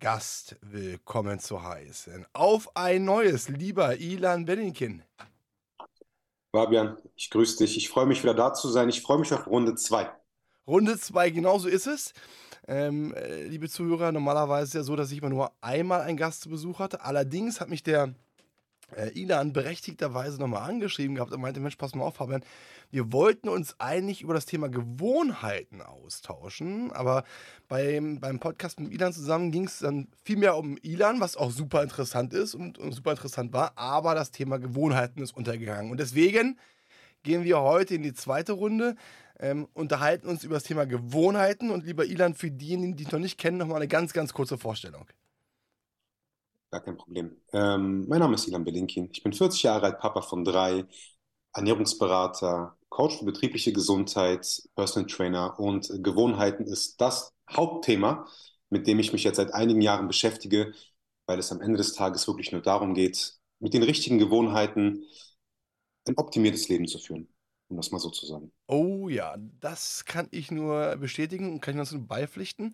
[0.00, 2.26] Gast willkommen zu heißen.
[2.34, 5.02] Auf ein neues, lieber Ilan Benningkin.
[6.52, 7.76] Fabian, ich grüße dich.
[7.76, 8.88] Ich freue mich wieder da zu sein.
[8.88, 10.10] Ich freue mich auf Runde 2.
[10.66, 12.12] Runde 2, genau so ist es.
[12.68, 16.16] Ähm, äh, liebe Zuhörer, normalerweise ist es ja so, dass ich immer nur einmal einen
[16.16, 17.02] Gast zu Besuch hatte.
[17.02, 18.14] Allerdings hat mich der
[18.94, 22.44] äh, Ilan berechtigterweise nochmal angeschrieben gehabt und meinte, Mensch, pass mal auf, Fabian,
[22.90, 27.24] wir wollten uns eigentlich über das Thema Gewohnheiten austauschen, aber
[27.68, 31.50] beim, beim Podcast mit Ilan zusammen ging es dann viel mehr um Ilan, was auch
[31.50, 35.90] super interessant ist und, und super interessant war, aber das Thema Gewohnheiten ist untergegangen.
[35.90, 36.58] Und deswegen
[37.24, 38.94] gehen wir heute in die zweite Runde,
[39.40, 43.18] ähm, unterhalten uns über das Thema Gewohnheiten und lieber Ilan, für diejenigen, die dich noch
[43.18, 45.06] nicht kennen, nochmal eine ganz, ganz kurze Vorstellung.
[46.70, 47.40] Gar kein Problem.
[47.52, 49.08] Ähm, mein Name ist Ilan Belinkin.
[49.12, 50.84] Ich bin 40 Jahre alt, Papa von drei,
[51.54, 58.26] Ernährungsberater, Coach für betriebliche Gesundheit, Personal Trainer und Gewohnheiten ist das Hauptthema,
[58.70, 60.72] mit dem ich mich jetzt seit einigen Jahren beschäftige,
[61.26, 65.04] weil es am Ende des Tages wirklich nur darum geht, mit den richtigen Gewohnheiten
[66.08, 67.28] ein optimiertes Leben zu führen
[67.68, 68.52] um das mal so zu sagen.
[68.66, 72.72] Oh ja, das kann ich nur bestätigen und kann ich nur beipflichten.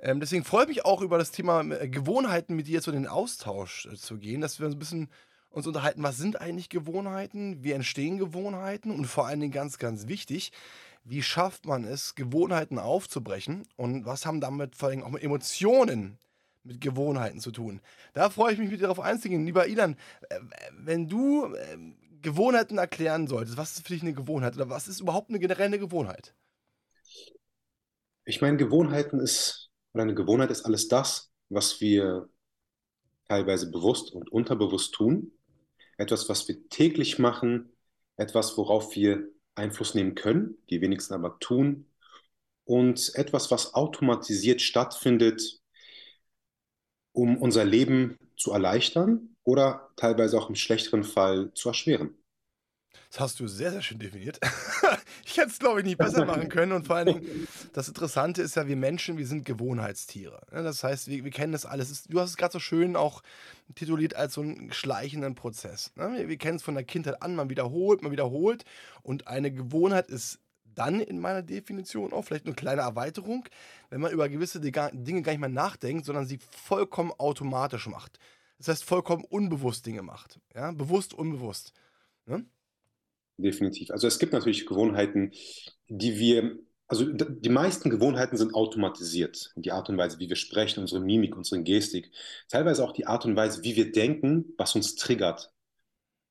[0.00, 3.06] Ähm, deswegen freue ich mich auch über das Thema äh, Gewohnheiten mit dir zu den
[3.06, 5.08] Austausch äh, zu gehen, dass wir uns ein bisschen
[5.50, 10.06] uns unterhalten, was sind eigentlich Gewohnheiten, wie entstehen Gewohnheiten und vor allen Dingen ganz, ganz
[10.06, 10.52] wichtig,
[11.02, 16.18] wie schafft man es, Gewohnheiten aufzubrechen und was haben damit vor allem auch mit Emotionen
[16.62, 17.80] mit Gewohnheiten zu tun.
[18.12, 19.46] Da freue ich mich mit dir darauf einzugehen.
[19.46, 19.96] Lieber Ilan,
[20.28, 20.38] äh,
[20.72, 25.00] wenn du ähm, Gewohnheiten erklären solltest, was ist für dich eine Gewohnheit oder was ist
[25.00, 26.34] überhaupt eine generelle Gewohnheit?
[28.24, 32.28] Ich meine, Gewohnheiten ist, oder eine Gewohnheit ist alles das, was wir
[33.28, 35.32] teilweise bewusst und unterbewusst tun.
[35.96, 37.72] Etwas, was wir täglich machen,
[38.16, 41.86] etwas, worauf wir Einfluss nehmen können, die wenigsten aber tun.
[42.64, 45.60] Und etwas, was automatisiert stattfindet,
[47.12, 52.19] um unser Leben zu erleichtern oder teilweise auch im schlechteren Fall zu erschweren.
[53.10, 54.38] Das hast du sehr, sehr schön definiert.
[55.24, 56.72] ich hätte es, glaube ich, nicht besser machen können.
[56.72, 60.40] Und vor allen Dingen, das Interessante ist ja, wir Menschen, wir sind Gewohnheitstiere.
[60.50, 62.04] Das heißt, wir, wir kennen das alles.
[62.04, 63.22] Du hast es gerade so schön auch
[63.74, 65.92] tituliert als so einen schleichenden Prozess.
[65.96, 68.64] Wir, wir kennen es von der Kindheit an, man wiederholt, man wiederholt.
[69.02, 70.38] Und eine Gewohnheit ist
[70.74, 73.44] dann in meiner Definition auch vielleicht eine kleine Erweiterung,
[73.88, 74.92] wenn man über gewisse Dinge gar
[75.32, 78.18] nicht mehr nachdenkt, sondern sie vollkommen automatisch macht.
[78.58, 80.38] Das heißt, vollkommen unbewusst Dinge macht.
[80.54, 80.70] Ja?
[80.70, 81.72] Bewusst, unbewusst.
[82.26, 82.44] Ne?
[83.40, 83.90] Definitiv.
[83.90, 85.32] Also es gibt natürlich Gewohnheiten,
[85.88, 86.58] die wir,
[86.88, 89.52] also die meisten Gewohnheiten sind automatisiert.
[89.56, 92.10] Die Art und Weise, wie wir sprechen, unsere Mimik, unsere Gestik,
[92.48, 95.52] teilweise auch die Art und Weise, wie wir denken, was uns triggert.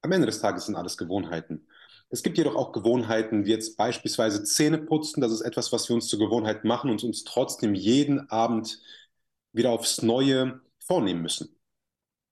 [0.02, 1.68] Am Ende des Tages sind alles Gewohnheiten.
[2.10, 5.22] Es gibt jedoch auch Gewohnheiten, wie jetzt beispielsweise Zähne putzen.
[5.22, 8.82] Das ist etwas, was wir uns zur Gewohnheit machen und uns trotzdem jeden Abend
[9.52, 11.56] wieder aufs Neue vornehmen müssen.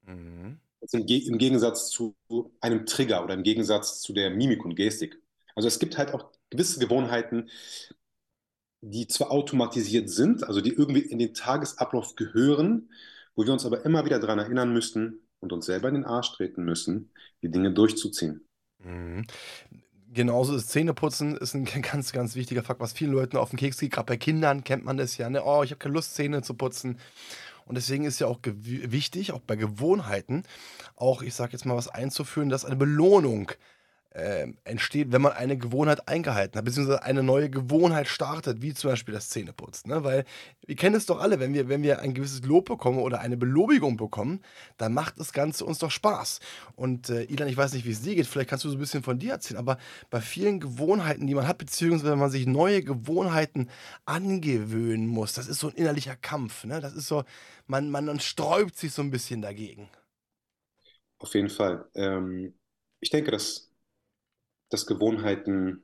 [0.04, 0.60] Mhm.
[0.92, 2.16] Im, Im, Gegensatz zu
[2.62, 5.22] einem Trigger oder im Gegensatz zu der Mimik und Gestik.
[5.56, 7.50] Also es gibt halt auch gewisse Gewohnheiten,
[8.82, 12.92] die zwar automatisiert sind, also die irgendwie in den Tagesablauf gehören,
[13.36, 16.32] wo wir uns aber immer wieder daran erinnern müssen und uns selber in den Arsch
[16.34, 17.12] treten müssen,
[17.42, 18.48] die Dinge durchzuziehen.
[18.84, 19.26] Mhm.
[20.10, 23.80] Genauso ist Zähneputzen ist ein ganz, ganz wichtiger Fakt, was vielen Leuten auf den Keks
[23.80, 23.92] geht.
[23.92, 25.30] Gerade bei Kindern kennt man das ja.
[25.30, 25.44] Ne?
[25.44, 27.00] Oh, ich habe keine Lust, Zähne zu putzen.
[27.68, 30.44] Und deswegen ist ja auch wichtig, auch bei Gewohnheiten,
[30.96, 33.52] auch, ich sage jetzt mal, was einzuführen, dass eine Belohnung
[34.12, 38.90] äh, entsteht, wenn man eine Gewohnheit eingehalten hat, beziehungsweise eine neue Gewohnheit startet, wie zum
[38.90, 39.92] Beispiel das Zähneputzen.
[39.92, 40.04] Ne?
[40.04, 40.26] Weil
[40.66, 43.38] wir kennen es doch alle, wenn wir, wenn wir ein gewisses Lob bekommen oder eine
[43.38, 44.42] Belobigung bekommen,
[44.78, 46.40] dann macht das Ganze uns doch Spaß.
[46.76, 48.80] Und äh, Ilan, ich weiß nicht, wie es dir geht, vielleicht kannst du so ein
[48.80, 49.78] bisschen von dir erzählen, aber
[50.10, 53.70] bei vielen Gewohnheiten, die man hat, beziehungsweise wenn man sich neue Gewohnheiten
[54.06, 56.64] angewöhnen muss, das ist so ein innerlicher Kampf.
[56.64, 56.82] Ne?
[56.82, 57.24] Das ist so,
[57.68, 59.90] man, man sträubt sich so ein bisschen dagegen.
[61.20, 61.86] Auf jeden Fall.
[61.96, 62.54] Ähm,
[63.00, 63.67] ich denke, dass
[64.70, 65.84] dass Gewohnheiten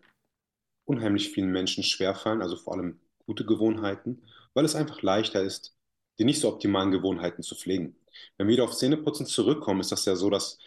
[0.86, 5.76] unheimlich vielen Menschen schwerfallen, also vor allem gute Gewohnheiten, weil es einfach leichter ist,
[6.20, 7.96] die nicht so optimalen Gewohnheiten zu pflegen.
[8.38, 10.60] Wenn wir wieder auf Zähneputzen zurückkommen, ist das ja so, dass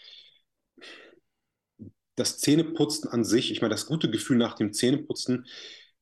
[2.16, 5.46] das Zähneputzen an sich, ich meine, das gute Gefühl nach dem Zähneputzen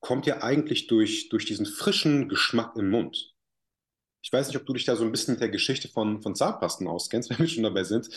[0.00, 3.34] kommt ja eigentlich durch, durch diesen frischen Geschmack im Mund.
[4.22, 6.34] Ich weiß nicht, ob du dich da so ein bisschen mit der Geschichte von, von
[6.34, 8.08] Zahnpasten auskennst, wenn wir schon dabei sind.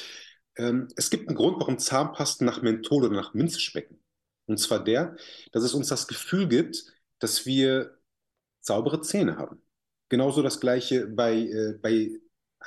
[0.57, 4.00] Ähm, es gibt einen Grund, warum Zahnpasten nach Menthol oder nach Minze schmecken.
[4.48, 5.15] Und zwar der,
[5.51, 6.86] dass es uns das Gefühl gibt,
[7.19, 7.98] dass wir
[8.62, 9.62] saubere Zähne haben.
[10.09, 12.12] Genauso das gleiche bei, äh, bei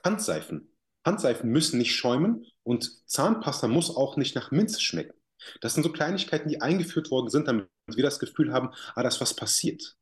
[0.05, 0.69] Handseifen.
[1.05, 5.15] Handseifen müssen nicht schäumen und Zahnpasta muss auch nicht nach Minze schmecken.
[5.63, 9.09] Das sind so Kleinigkeiten, die eingeführt worden sind, damit wir das Gefühl haben, ah, da
[9.09, 9.97] ist was passiert.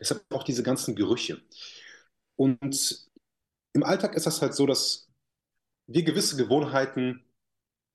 [0.00, 1.40] Deshalb auch diese ganzen Gerüche.
[2.36, 3.08] Und
[3.72, 5.07] im Alltag ist das halt so, dass
[5.88, 7.24] wir gewisse Gewohnheiten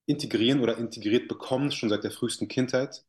[0.05, 3.05] integrieren oder integriert bekommen, schon seit der frühesten Kindheit,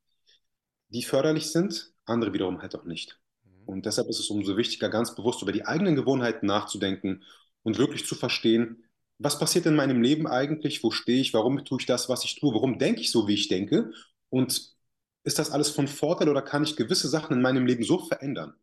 [0.89, 3.19] die förderlich sind, andere wiederum halt auch nicht.
[3.45, 3.65] Mhm.
[3.65, 7.25] Und deshalb ist es umso wichtiger, ganz bewusst über die eigenen Gewohnheiten nachzudenken
[7.63, 8.85] und wirklich zu verstehen,
[9.19, 12.39] was passiert in meinem Leben eigentlich, wo stehe ich, warum tue ich das, was ich
[12.39, 13.93] tue, warum denke ich so, wie ich denke
[14.29, 14.75] und
[15.23, 18.55] ist das alles von Vorteil oder kann ich gewisse Sachen in meinem Leben so verändern,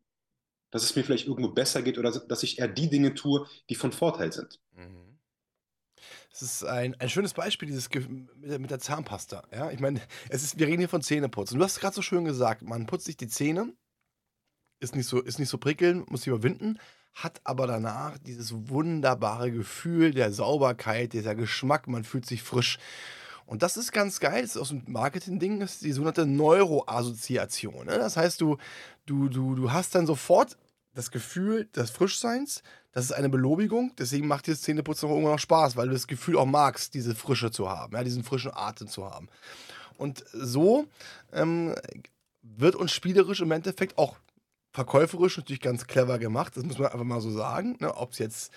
[0.70, 3.74] dass es mir vielleicht irgendwo besser geht oder dass ich eher die Dinge tue, die
[3.74, 4.60] von Vorteil sind.
[4.76, 5.11] Mhm.
[6.30, 9.42] Das ist ein, ein schönes Beispiel, dieses mit der, mit der Zahnpasta.
[9.52, 9.70] Ja?
[9.70, 11.58] Ich meine, es ist, wir reden hier von Zähneputzen.
[11.58, 13.72] Du hast gerade so schön gesagt, man putzt sich die Zähne,
[14.80, 16.78] ist nicht so, ist nicht so prickelnd, muss sie überwinden,
[17.14, 22.78] hat aber danach dieses wunderbare Gefühl der Sauberkeit, dieser Geschmack, man fühlt sich frisch.
[23.44, 27.86] Und das ist ganz geil, das ist aus dem Marketing-Ding, das ist die sogenannte Neuroassoziation.
[27.86, 27.98] Ne?
[27.98, 28.56] Das heißt, du,
[29.04, 30.56] du, du, du hast dann sofort
[30.94, 32.62] das Gefühl des Frischseins,
[32.92, 35.94] das ist eine Belobigung, deswegen macht dir das Zähneputzen auch irgendwann noch Spaß, weil du
[35.94, 39.28] das Gefühl auch magst, diese Frische zu haben, ja, diesen frischen Atem zu haben.
[39.96, 40.86] Und so
[41.32, 41.74] ähm,
[42.42, 44.16] wird uns spielerisch im Endeffekt auch
[44.72, 47.94] verkäuferisch natürlich ganz clever gemacht, das muss man einfach mal so sagen, ne?
[47.94, 48.52] ob es jetzt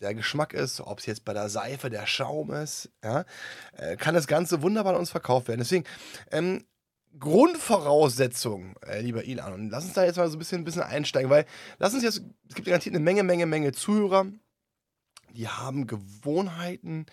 [0.00, 3.24] der Geschmack ist, ob es jetzt bei der Seife der Schaum ist, ja,
[3.76, 5.60] äh, kann das Ganze wunderbar an uns verkauft werden.
[5.60, 5.84] Deswegen,
[6.30, 6.64] ähm,
[7.18, 10.82] Grundvoraussetzung, äh, lieber Ilan, und lass uns da jetzt mal so ein bisschen, ein bisschen
[10.82, 11.44] einsteigen, weil
[11.78, 14.26] lass uns jetzt, es gibt garantiert eine Menge, Menge, Menge Zuhörer,
[15.34, 17.06] die haben Gewohnheiten,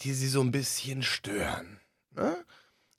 [0.00, 1.80] die sie so ein bisschen stören.
[2.14, 2.36] Ne?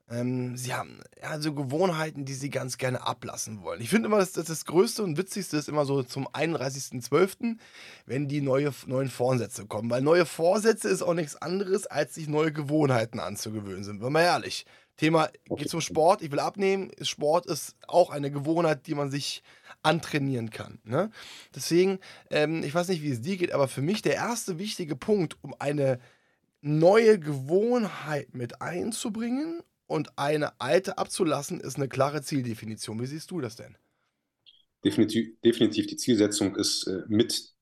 [0.10, 3.82] Ähm, sie haben also Gewohnheiten, die sie ganz gerne ablassen wollen.
[3.82, 7.58] Ich finde immer, das, das, das, Größte und Witzigste ist immer so zum 31.12.,
[8.06, 9.90] wenn die neue, neuen Vorsätze kommen.
[9.90, 14.24] Weil neue Vorsätze ist auch nichts anderes, als sich neue Gewohnheiten anzugewöhnen, sind wir mal
[14.24, 14.66] ehrlich.
[14.98, 16.92] Thema, geht zum Sport, ich will abnehmen.
[17.02, 19.44] Sport ist auch eine Gewohnheit, die man sich
[19.82, 20.80] antrainieren kann.
[20.84, 21.10] Ne?
[21.56, 22.00] Deswegen,
[22.30, 25.38] ähm, ich weiß nicht, wie es dir geht, aber für mich der erste wichtige Punkt,
[25.42, 26.00] um eine
[26.62, 33.02] neue Gewohnheit mit einzubringen und eine alte abzulassen, ist eine klare Zieldefinition.
[33.02, 33.76] Wie siehst du das denn?
[34.84, 37.54] Definitiv, definitiv die Zielsetzung ist äh, mit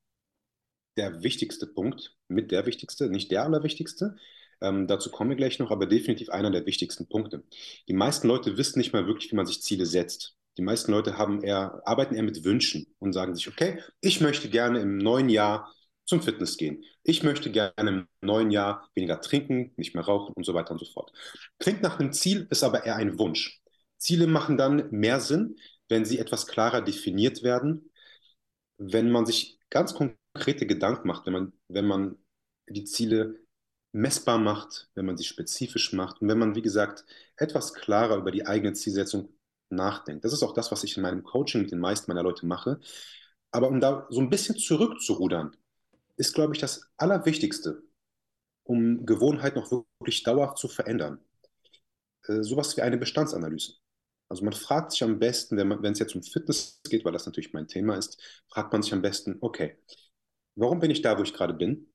[0.98, 4.18] der wichtigste Punkt, mit der wichtigste, nicht der allerwichtigste.
[4.61, 7.43] Ähm, dazu kommen wir gleich noch, aber definitiv einer der wichtigsten Punkte.
[7.87, 10.35] Die meisten Leute wissen nicht mal wirklich, wie man sich Ziele setzt.
[10.57, 14.49] Die meisten Leute haben eher, arbeiten eher mit Wünschen und sagen sich, okay, ich möchte
[14.49, 15.73] gerne im neuen Jahr
[16.05, 16.83] zum Fitness gehen.
[17.03, 20.79] Ich möchte gerne im neuen Jahr weniger trinken, nicht mehr rauchen und so weiter und
[20.79, 21.11] so fort.
[21.57, 23.61] Klingt nach einem Ziel, ist aber eher ein Wunsch.
[23.97, 25.55] Ziele machen dann mehr Sinn,
[25.87, 27.91] wenn sie etwas klarer definiert werden,
[28.77, 32.17] wenn man sich ganz konkrete Gedanken macht, wenn man, wenn man
[32.67, 33.39] die Ziele
[33.93, 37.05] messbar macht, wenn man sie spezifisch macht und wenn man, wie gesagt,
[37.38, 39.29] etwas klarer über die eigene Zielsetzung
[39.69, 40.25] nachdenkt.
[40.25, 42.79] Das ist auch das, was ich in meinem Coaching mit den meisten meiner Leute mache.
[43.51, 45.55] Aber um da so ein bisschen zurückzurudern,
[46.17, 47.83] ist, glaube ich, das Allerwichtigste,
[48.63, 51.19] um Gewohnheiten auch wirklich dauerhaft zu verändern.
[52.27, 53.73] Äh, sowas wie eine Bestandsanalyse.
[54.30, 57.54] Also man fragt sich am besten, wenn es jetzt um Fitness geht, weil das natürlich
[57.54, 59.77] mein Thema ist, fragt man sich am besten, okay,
[60.56, 61.91] warum bin ich da, wo ich gerade bin?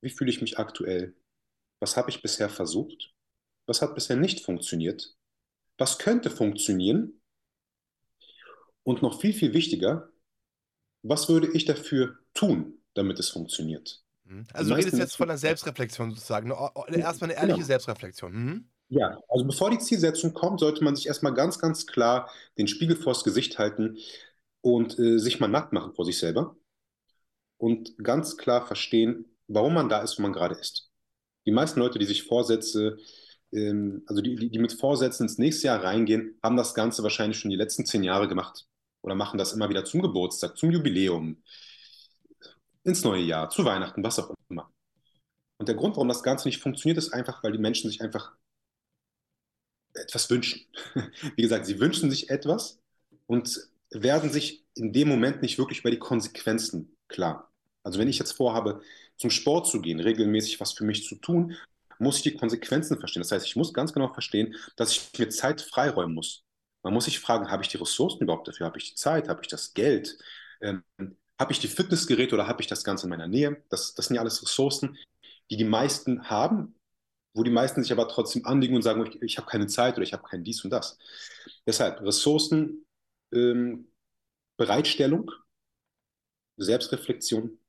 [0.00, 1.14] Wie fühle ich mich aktuell?
[1.80, 3.12] Was habe ich bisher versucht?
[3.66, 5.16] Was hat bisher nicht funktioniert?
[5.78, 7.20] Was könnte funktionieren?
[8.82, 10.10] Und noch viel, viel wichtiger,
[11.02, 14.02] was würde ich dafür tun, damit es funktioniert?
[14.24, 14.46] Mhm.
[14.52, 16.48] Also du redest jetzt von der Selbstreflexion sozusagen.
[16.48, 16.98] Ne?
[16.98, 17.66] Erstmal eine ehrliche genau.
[17.66, 18.32] Selbstreflexion.
[18.32, 18.70] Mhm.
[18.88, 22.28] Ja, also bevor die Zielsetzung kommt, sollte man sich erstmal ganz, ganz klar
[22.58, 23.98] den Spiegel vors Gesicht halten
[24.62, 26.56] und äh, sich mal nackt machen vor sich selber
[27.56, 30.90] und ganz klar verstehen, warum man da ist, wo man gerade ist.
[31.46, 32.98] Die meisten Leute, die sich Vorsätze,
[33.52, 37.50] ähm, also die, die mit Vorsätzen ins nächste Jahr reingehen, haben das Ganze wahrscheinlich schon
[37.50, 38.66] die letzten zehn Jahre gemacht
[39.02, 41.42] oder machen das immer wieder zum Geburtstag, zum Jubiläum,
[42.84, 44.70] ins neue Jahr, zu Weihnachten, was auch immer.
[45.58, 48.32] Und der Grund, warum das Ganze nicht funktioniert, ist einfach, weil die Menschen sich einfach
[49.94, 50.66] etwas wünschen.
[51.36, 52.80] Wie gesagt, sie wünschen sich etwas
[53.26, 57.52] und werden sich in dem Moment nicht wirklich über die Konsequenzen klar.
[57.82, 58.82] Also wenn ich jetzt vorhabe,
[59.20, 61.54] zum Sport zu gehen, regelmäßig was für mich zu tun,
[61.98, 63.22] muss ich die Konsequenzen verstehen.
[63.22, 66.44] Das heißt, ich muss ganz genau verstehen, dass ich mir Zeit freiräumen muss.
[66.82, 68.66] Man muss sich fragen, habe ich die Ressourcen überhaupt dafür?
[68.66, 69.28] Habe ich die Zeit?
[69.28, 70.16] Habe ich das Geld?
[70.62, 70.82] Ähm,
[71.38, 73.62] habe ich die Fitnessgeräte oder habe ich das Ganze in meiner Nähe?
[73.68, 74.96] Das, das sind ja alles Ressourcen,
[75.50, 76.74] die die meisten haben,
[77.34, 80.02] wo die meisten sich aber trotzdem anliegen und sagen, ich, ich habe keine Zeit oder
[80.02, 80.98] ich habe kein dies und das.
[81.66, 82.86] Deshalb Ressourcen,
[83.32, 83.92] ähm,
[84.56, 85.30] Bereitstellung,
[86.56, 87.59] Selbstreflexion,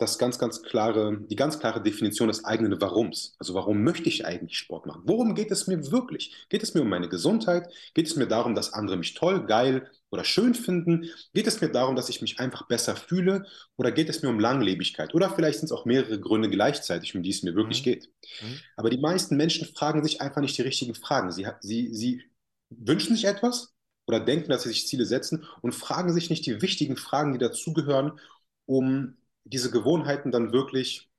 [0.00, 3.34] das ganz, ganz klare, die ganz klare Definition des eigenen Warums.
[3.38, 5.02] Also warum möchte ich eigentlich Sport machen?
[5.04, 6.46] Worum geht es mir wirklich?
[6.48, 7.70] Geht es mir um meine Gesundheit?
[7.92, 11.10] Geht es mir darum, dass andere mich toll, geil oder schön finden?
[11.34, 13.44] Geht es mir darum, dass ich mich einfach besser fühle?
[13.76, 15.14] Oder geht es mir um Langlebigkeit?
[15.14, 17.84] Oder vielleicht sind es auch mehrere Gründe gleichzeitig, um die es mir wirklich mhm.
[17.84, 18.08] geht.
[18.40, 18.58] Mhm.
[18.76, 21.30] Aber die meisten Menschen fragen sich einfach nicht die richtigen Fragen.
[21.30, 22.22] Sie, sie, sie
[22.70, 23.74] wünschen sich etwas
[24.06, 27.38] oder denken, dass sie sich Ziele setzen und fragen sich nicht die wichtigen Fragen, die
[27.38, 28.18] dazugehören,
[28.64, 29.16] um
[29.52, 31.10] diese Gewohnheiten dann wirklich,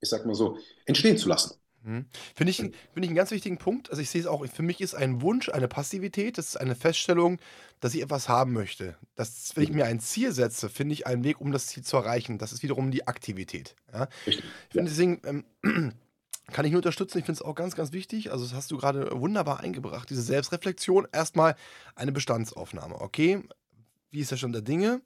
[0.00, 1.54] ich sag mal so, entstehen zu lassen.
[1.82, 2.06] Mhm.
[2.34, 3.90] Finde ich, find ich einen ganz wichtigen Punkt.
[3.90, 6.74] Also ich sehe es auch, für mich ist ein Wunsch eine Passivität, das ist eine
[6.74, 7.38] Feststellung,
[7.80, 8.96] dass ich etwas haben möchte.
[9.14, 11.96] Das, wenn ich mir ein Ziel setze, finde ich einen Weg, um das Ziel zu
[11.96, 12.38] erreichen.
[12.38, 13.76] Das ist wiederum die Aktivität.
[13.92, 14.08] Ja?
[14.24, 15.44] Ich finde deswegen, ähm,
[16.52, 17.18] kann ich nur unterstützen.
[17.18, 18.32] Ich finde es auch ganz, ganz wichtig.
[18.32, 20.10] Also, das hast du gerade wunderbar eingebracht.
[20.10, 21.06] Diese Selbstreflexion.
[21.12, 21.56] Erstmal
[21.94, 23.00] eine Bestandsaufnahme.
[23.00, 23.42] Okay,
[24.10, 25.00] wie ist der Stand der Dinge?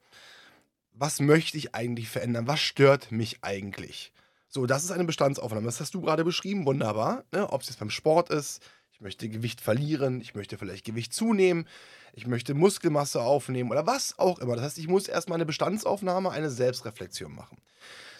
[0.98, 2.46] Was möchte ich eigentlich verändern?
[2.46, 4.12] Was stört mich eigentlich?
[4.48, 5.66] So, das ist eine Bestandsaufnahme.
[5.66, 7.24] Das hast du gerade beschrieben, wunderbar.
[7.32, 7.50] Ne?
[7.50, 11.68] Ob es jetzt beim Sport ist, ich möchte Gewicht verlieren, ich möchte vielleicht Gewicht zunehmen,
[12.14, 14.56] ich möchte Muskelmasse aufnehmen oder was auch immer.
[14.56, 17.58] Das heißt, ich muss erstmal eine Bestandsaufnahme, eine Selbstreflexion machen.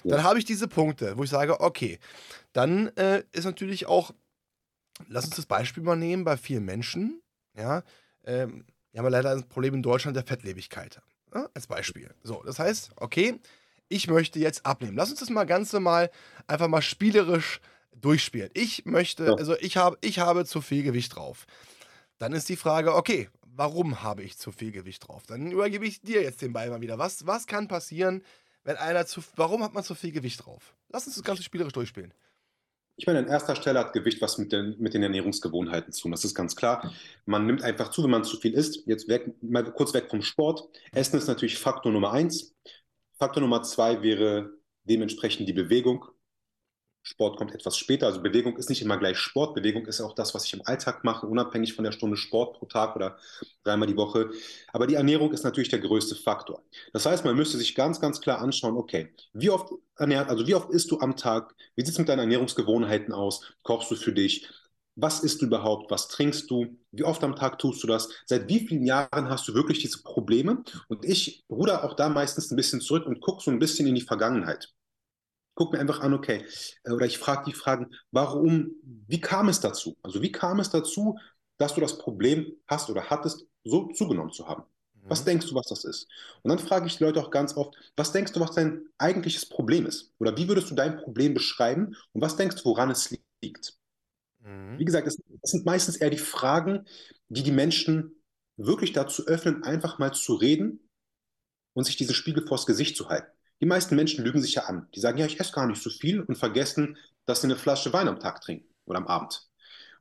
[0.05, 1.99] Dann habe ich diese Punkte, wo ich sage, okay,
[2.53, 4.15] dann äh, ist natürlich auch,
[5.09, 7.21] lass uns das Beispiel mal nehmen bei vielen Menschen,
[7.57, 7.83] ja,
[8.25, 11.03] ähm, wir haben ja leider ein Problem in Deutschland der Fettlebigkeit.
[11.35, 12.15] Ja, als Beispiel.
[12.23, 13.39] So, das heißt, okay,
[13.89, 14.97] ich möchte jetzt abnehmen.
[14.97, 16.11] Lass uns das mal ganz normal
[16.47, 17.61] einfach mal spielerisch
[17.95, 18.51] durchspielen.
[18.55, 19.35] Ich möchte, ja.
[19.35, 21.47] also ich habe, ich habe zu viel Gewicht drauf.
[22.19, 25.25] Dann ist die Frage, okay, warum habe ich zu viel Gewicht drauf?
[25.27, 26.99] Dann übergebe ich dir jetzt den Ball mal wieder.
[26.99, 28.23] Was, was kann passieren,
[28.65, 30.75] wenn einer zu, warum hat man zu viel Gewicht drauf?
[30.91, 32.13] Lass uns das Ganze spielerisch durchspielen.
[33.01, 36.11] Ich meine, an erster Stelle hat Gewicht was mit den, mit den Ernährungsgewohnheiten zu tun.
[36.11, 36.93] Das ist ganz klar.
[37.27, 38.83] Man nimmt einfach zu, wenn man zu viel isst.
[38.87, 40.69] Jetzt weg, mal kurz weg vom Sport.
[40.91, 42.57] Essen ist natürlich Faktor Nummer eins.
[43.17, 44.51] Faktor Nummer zwei wäre
[44.83, 46.07] dementsprechend die Bewegung.
[47.03, 48.07] Sport kommt etwas später.
[48.07, 49.55] Also Bewegung ist nicht immer gleich Sport.
[49.55, 52.67] Bewegung ist auch das, was ich im Alltag mache, unabhängig von der Stunde Sport pro
[52.67, 53.17] Tag oder
[53.65, 54.31] dreimal die Woche.
[54.73, 56.63] Aber die Ernährung ist natürlich der größte Faktor.
[56.93, 60.55] Das heißt, man müsste sich ganz, ganz klar anschauen, okay, wie oft ernährt, also wie
[60.55, 61.55] oft isst du am Tag?
[61.77, 63.55] Wie sieht es mit deinen Ernährungsgewohnheiten aus?
[63.63, 64.49] Kochst du für dich?
[64.95, 65.91] Was isst du überhaupt?
[65.91, 66.77] Was trinkst du?
[66.91, 68.09] Wie oft am Tag tust du das?
[68.27, 70.65] Seit wie vielen Jahren hast du wirklich diese Probleme?
[70.89, 73.95] Und ich ruder auch da meistens ein bisschen zurück und gucke so ein bisschen in
[73.95, 74.75] die Vergangenheit
[75.59, 76.47] gucke mir einfach an, okay,
[76.85, 78.77] äh, oder ich frage die Fragen, warum,
[79.09, 79.97] wie kam es dazu?
[80.03, 81.19] Also wie kam es dazu,
[81.59, 84.63] dass du das Problem hast oder hattest, so zugenommen zu haben?
[84.95, 85.11] Mhm.
[85.11, 86.07] Was denkst du, was das ist?
[86.43, 89.49] Und dann frage ich die Leute auch ganz oft, was denkst du, was dein eigentliches
[89.49, 90.15] Problem ist?
[90.21, 93.11] Oder wie würdest du dein Problem beschreiben und was denkst du, woran es
[93.43, 93.77] liegt?
[94.39, 94.79] Mhm.
[94.79, 96.87] Wie gesagt, es, es sind meistens eher die Fragen,
[97.29, 98.15] die die Menschen
[98.57, 100.89] wirklich dazu öffnen, einfach mal zu reden
[101.75, 103.38] und sich diesen Spiegel vors Gesicht zu halten.
[103.61, 104.89] Die meisten Menschen lügen sich ja an.
[104.95, 107.93] Die sagen, ja, ich esse gar nicht so viel und vergessen, dass sie eine Flasche
[107.93, 109.49] Wein am Tag trinken oder am Abend.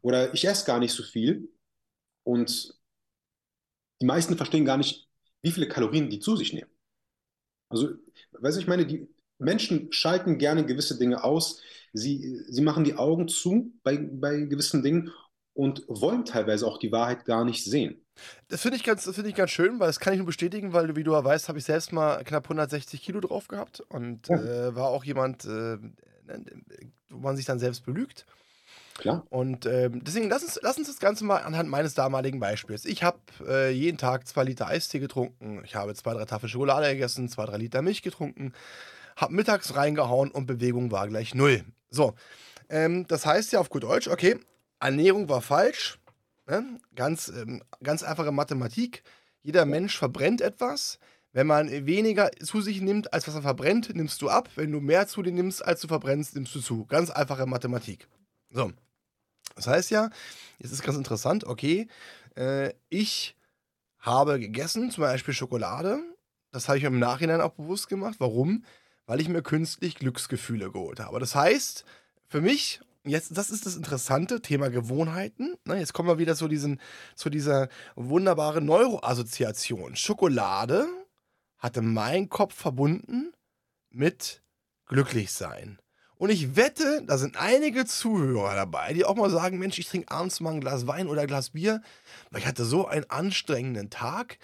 [0.01, 1.49] Oder ich esse gar nicht so viel
[2.23, 2.73] und
[4.01, 5.07] die meisten verstehen gar nicht,
[5.41, 6.69] wie viele Kalorien die zu sich nehmen.
[7.69, 7.89] Also,
[8.31, 9.07] weißt du, ich meine, die
[9.39, 11.61] Menschen schalten gerne gewisse Dinge aus.
[11.93, 15.11] Sie, sie machen die Augen zu bei, bei gewissen Dingen
[15.57, 17.99] und wollen teilweise auch die Wahrheit gar nicht sehen.
[18.47, 20.95] Das finde ich, ganz, find ich ganz schön, weil das kann ich nur bestätigen, weil,
[20.95, 24.35] wie du ja weißt, habe ich selbst mal knapp 160 Kilo drauf gehabt und ja.
[24.35, 25.77] äh, war auch jemand, äh,
[27.09, 28.27] wo man sich dann selbst belügt.
[28.99, 29.25] Klar.
[29.29, 32.85] Und äh, deswegen, lass uns, lass uns das Ganze mal anhand meines damaligen Beispiels.
[32.85, 36.87] Ich habe äh, jeden Tag zwei Liter Eistee getrunken, ich habe zwei, drei Tafeln Schokolade
[36.87, 38.53] gegessen, zwei, drei Liter Milch getrunken,
[39.15, 41.63] habe mittags reingehauen und Bewegung war gleich null.
[41.89, 42.13] So,
[42.69, 44.39] ähm, das heißt ja auf gut Deutsch, okay,
[44.79, 46.00] Ernährung war falsch,
[46.48, 46.79] Ne?
[46.96, 49.03] Ganz, ähm, ganz einfache Mathematik.
[49.43, 51.00] Jeder Mensch verbrennt etwas.
[51.34, 54.50] Wenn man weniger zu sich nimmt, als was er verbrennt, nimmst du ab.
[54.55, 56.86] Wenn du mehr zu dir nimmst, als du verbrennst, nimmst du zu.
[56.86, 58.07] Ganz einfache Mathematik.
[58.50, 58.72] So.
[59.55, 60.10] Das heißt ja,
[60.60, 61.88] jetzt ist ganz interessant, okay,
[62.36, 63.36] äh, ich
[64.00, 66.00] habe gegessen, zum Beispiel Schokolade.
[66.51, 68.15] Das habe ich mir im Nachhinein auch bewusst gemacht.
[68.19, 68.63] Warum?
[69.05, 71.19] Weil ich mir künstlich Glücksgefühle geholt habe.
[71.19, 71.86] Das heißt,
[72.27, 75.55] für mich jetzt, das ist das interessante Thema Gewohnheiten.
[75.65, 76.79] Ne, jetzt kommen wir wieder zu, diesen,
[77.15, 79.95] zu dieser wunderbaren Neuroassoziation.
[79.95, 80.87] Schokolade
[81.57, 83.33] hatte mein Kopf verbunden
[83.89, 84.41] mit
[84.85, 85.79] Glücklichsein.
[86.17, 90.11] Und ich wette, da sind einige Zuhörer dabei, die auch mal sagen: Mensch, ich trinke
[90.11, 91.81] abends mal ein Glas Wein oder ein Glas Bier,
[92.31, 94.39] weil ich hatte so einen anstrengenden Tag.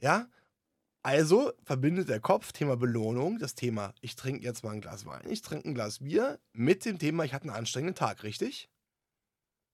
[0.00, 0.26] Ja,
[1.02, 5.28] Also verbindet der Kopf Thema Belohnung, das Thema, ich trinke jetzt mal ein Glas Wein,
[5.28, 8.68] ich trinke ein Glas Bier, mit dem Thema, ich hatte einen anstrengenden Tag, richtig?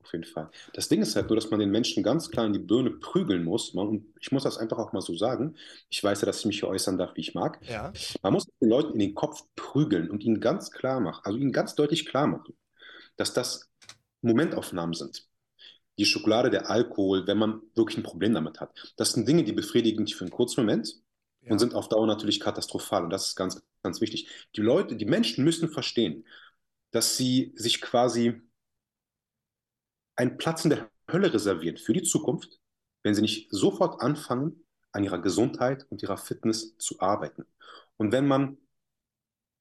[0.03, 0.51] Auf jeden Fall.
[0.73, 3.45] Das Ding ist halt nur, dass man den Menschen ganz klar in die Birne prügeln
[3.45, 3.75] muss.
[3.75, 5.57] Man, und ich muss das einfach auch mal so sagen.
[5.91, 7.59] Ich weiß ja, dass ich mich hier äußern darf, wie ich mag.
[7.69, 7.93] Ja.
[8.23, 11.53] Man muss den Leuten in den Kopf prügeln und ihnen ganz klar machen, also ihnen
[11.53, 12.55] ganz deutlich klar machen,
[13.17, 13.69] dass das
[14.23, 15.27] Momentaufnahmen sind.
[15.99, 18.93] Die Schokolade, der Alkohol, wenn man wirklich ein Problem damit hat.
[18.97, 21.03] Das sind Dinge, die befriedigen dich für einen kurzen Moment
[21.49, 21.53] Ja.
[21.53, 23.05] und sind auf Dauer natürlich katastrophal.
[23.05, 24.29] Und das ist ganz, ganz wichtig.
[24.57, 26.27] Die Leute, die Menschen müssen verstehen,
[26.91, 28.41] dass sie sich quasi
[30.17, 32.61] einen Platz in der Hölle reservieren für die Zukunft,
[33.03, 37.47] wenn sie nicht sofort anfangen, an ihrer Gesundheit und ihrer Fitness zu arbeiten.
[37.97, 38.59] Und wenn man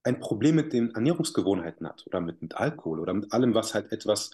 [0.04, 3.92] ein Problem mit den Ernährungsgewohnheiten hat oder mit, mit Alkohol oder mit allem, was halt
[3.92, 4.32] etwas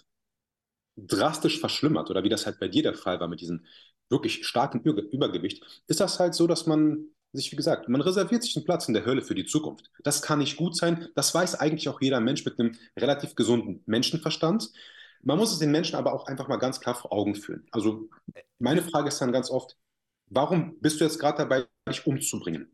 [0.95, 3.65] drastisch verschlimmert oder wie das halt bei dir der Fall war mit diesem
[4.09, 8.55] wirklich starken Übergewicht, ist das halt so, dass man sich, wie gesagt, man reserviert sich
[8.55, 9.91] einen Platz in der Hölle für die Zukunft.
[10.03, 11.07] Das kann nicht gut sein.
[11.15, 14.71] Das weiß eigentlich auch jeder Mensch mit einem relativ gesunden Menschenverstand.
[15.21, 17.67] Man muss es den Menschen aber auch einfach mal ganz klar vor Augen führen.
[17.71, 18.09] Also
[18.59, 19.77] meine Frage ist dann ganz oft,
[20.27, 22.71] warum bist du jetzt gerade dabei, dich umzubringen?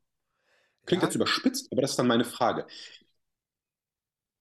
[0.86, 1.08] Klingt Ja.
[1.10, 2.66] jetzt überspitzt, aber das ist dann meine Frage.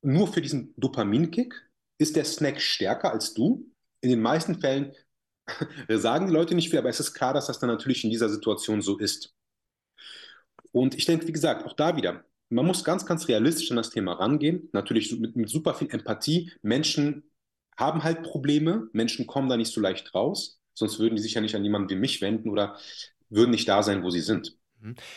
[0.02, 1.54] Nur für diesen Dopaminkick
[1.98, 3.70] ist der Snack stärker als du?
[4.00, 4.94] In den meisten Fällen
[5.88, 8.28] sagen die Leute nicht viel, aber es ist klar, dass das dann natürlich in dieser
[8.28, 9.34] Situation so ist.
[10.72, 13.90] Und ich denke, wie gesagt, auch da wieder, man muss ganz, ganz realistisch an das
[13.90, 14.68] Thema rangehen.
[14.72, 16.52] Natürlich mit, mit super viel Empathie.
[16.62, 17.24] Menschen
[17.76, 21.40] haben halt Probleme, Menschen kommen da nicht so leicht raus, sonst würden die sich ja
[21.40, 22.76] nicht an jemanden wie mich wenden oder
[23.28, 24.56] würden nicht da sein, wo sie sind.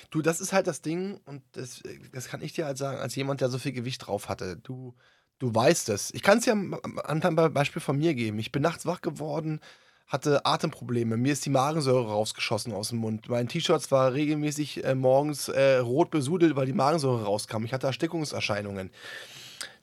[0.10, 1.82] Du, das ist halt das Ding und das,
[2.12, 4.58] das kann ich dir halt sagen, als jemand, der so viel Gewicht drauf hatte.
[4.58, 4.96] Du,
[5.40, 6.14] du weißt es.
[6.14, 8.40] Ich kann es ja am am Beispiel von mir geben.
[8.40, 9.60] Ich bin nachts wach geworden,
[10.12, 11.16] hatte Atemprobleme.
[11.16, 13.30] Mir ist die Magensäure rausgeschossen aus dem Mund.
[13.30, 17.64] Mein T-Shirt war regelmäßig äh, morgens äh, rot besudelt, weil die Magensäure rauskam.
[17.64, 18.92] Ich hatte Erstickungserscheinungen.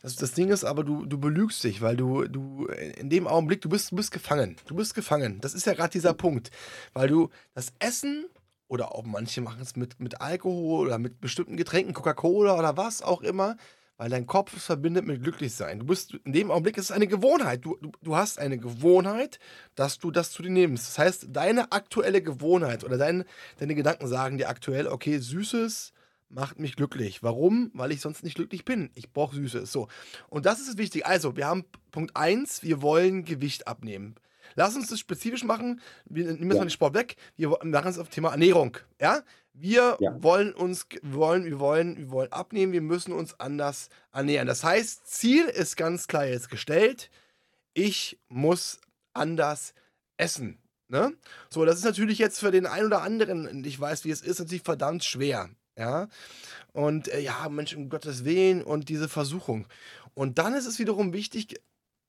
[0.02, 3.62] Das, das Ding ist aber, du, du belügst dich, weil du, du in dem Augenblick,
[3.62, 4.56] du bist, du bist gefangen.
[4.66, 5.40] Du bist gefangen.
[5.40, 6.50] Das ist ja gerade dieser Punkt.
[6.92, 8.26] Weil du das Essen
[8.68, 13.00] oder auch manche machen es mit, mit Alkohol oder mit bestimmten Getränken, Coca-Cola oder was
[13.00, 13.56] auch immer,
[13.98, 15.80] weil dein Kopf es verbindet mit Glücklichsein.
[15.80, 17.64] Du bist in dem Augenblick, es ist eine Gewohnheit.
[17.64, 19.38] Du, du, du hast eine Gewohnheit,
[19.74, 20.86] dass du das zu dir nimmst.
[20.88, 23.24] Das heißt, deine aktuelle Gewohnheit oder dein,
[23.58, 25.92] deine Gedanken sagen dir aktuell, okay, Süßes
[26.30, 27.22] macht mich glücklich.
[27.22, 27.70] Warum?
[27.74, 28.90] Weil ich sonst nicht glücklich bin.
[28.94, 29.70] Ich brauche Süßes.
[29.72, 29.88] So.
[30.28, 31.04] Und das ist wichtig.
[31.04, 34.14] Also, wir haben Punkt 1, wir wollen Gewicht abnehmen.
[34.54, 35.80] Lass uns das spezifisch machen.
[36.06, 36.58] Wir nehmen jetzt Ja.
[36.58, 37.16] mal den Sport weg.
[37.36, 38.76] Wir machen es auf Thema Ernährung.
[39.00, 39.22] Ja?
[39.60, 40.22] Wir Ja.
[40.22, 42.72] wollen uns, wir wollen, wir wollen, wir wollen abnehmen.
[42.72, 44.46] Wir müssen uns anders ernähren.
[44.46, 47.10] Das heißt, Ziel ist ganz klar jetzt gestellt.
[47.74, 48.80] Ich muss
[49.14, 49.74] anders
[50.16, 50.58] essen.
[50.88, 51.12] Ne?
[51.50, 54.38] So, das ist natürlich jetzt für den einen oder anderen, ich weiß, wie es ist,
[54.38, 55.50] natürlich verdammt schwer.
[55.76, 56.08] Ja.
[56.72, 59.66] Und äh, ja, Mensch, um Gottes Willen und diese Versuchung.
[60.14, 61.60] Und dann ist es wiederum wichtig,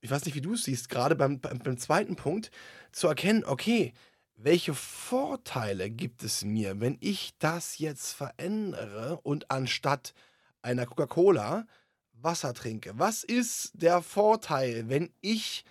[0.02, 2.52] ich weiß nicht, wie du es siehst, gerade beim, beim, beim zweiten Punkt,
[2.92, 3.94] zu erkennen, okay,
[4.42, 10.14] welche Vorteile gibt es mir, wenn ich das jetzt verändere und anstatt
[10.62, 11.68] einer Coca-Cola
[12.14, 12.94] Wasser trinke?
[12.96, 15.66] Was ist der Vorteil, wenn ich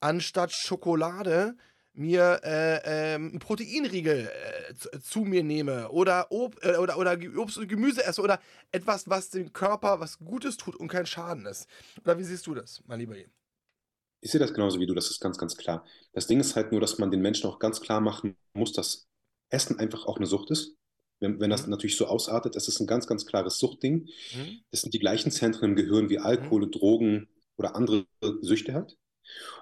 [0.00, 1.56] anstatt Schokolade
[1.92, 7.18] mir äh, ähm, einen Proteinriegel äh, zu, zu mir nehme oder, Ob äh, oder, oder
[7.36, 11.46] Obst und Gemüse esse oder etwas, was dem Körper was Gutes tut und kein Schaden
[11.46, 11.66] ist.
[12.02, 13.30] Oder wie siehst du das, mein lieber Jan?
[14.26, 15.86] Ich sehe das genauso wie du, das ist ganz, ganz klar.
[16.12, 19.06] Das Ding ist halt nur, dass man den Menschen auch ganz klar machen muss, dass
[19.50, 20.74] Essen einfach auch eine Sucht ist.
[21.20, 21.70] Wenn, wenn das Mhm.
[21.70, 24.08] natürlich so ausartet, das ist ein ganz, ganz klares Suchtding.
[24.32, 24.60] Hm?
[24.72, 28.06] Das sind die gleichen Zentren im Gehirn wie Alkohol, Drogen oder andere
[28.42, 28.96] Süchte halt.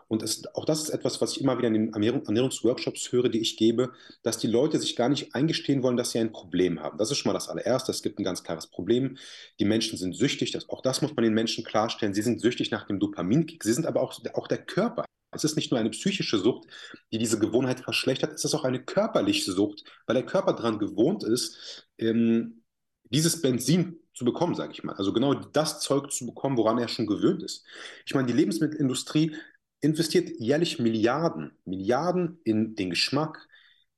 [0.09, 3.29] Und es, auch das ist etwas, was ich immer wieder in den Ernährung, Ernährungsworkshops höre,
[3.29, 6.81] die ich gebe, dass die Leute sich gar nicht eingestehen wollen, dass sie ein Problem
[6.81, 6.99] haben.
[6.99, 7.93] Das ist schon mal das allererste.
[7.93, 9.17] Es gibt ein ganz klares Problem.
[9.59, 10.53] Die Menschen sind süchtig.
[10.53, 12.15] Das, auch das muss man den Menschen klarstellen.
[12.15, 13.65] Sie sind süchtig nach dem Dopaminkick.
[13.65, 15.05] Sie sind aber auch, auch der Körper.
[15.35, 16.69] Es ist nicht nur eine psychische Sucht,
[17.13, 21.25] die diese Gewohnheit verschlechtert, es ist auch eine körperliche Sucht, weil der Körper daran gewohnt
[21.25, 22.63] ist, ähm,
[23.11, 24.95] dieses Benzin zu bekommen, sage ich mal.
[24.95, 27.65] Also genau das Zeug zu bekommen, woran er schon gewöhnt ist.
[28.07, 29.37] Ich meine, die Lebensmittelindustrie
[29.81, 33.49] investiert jährlich Milliarden, Milliarden in den Geschmack,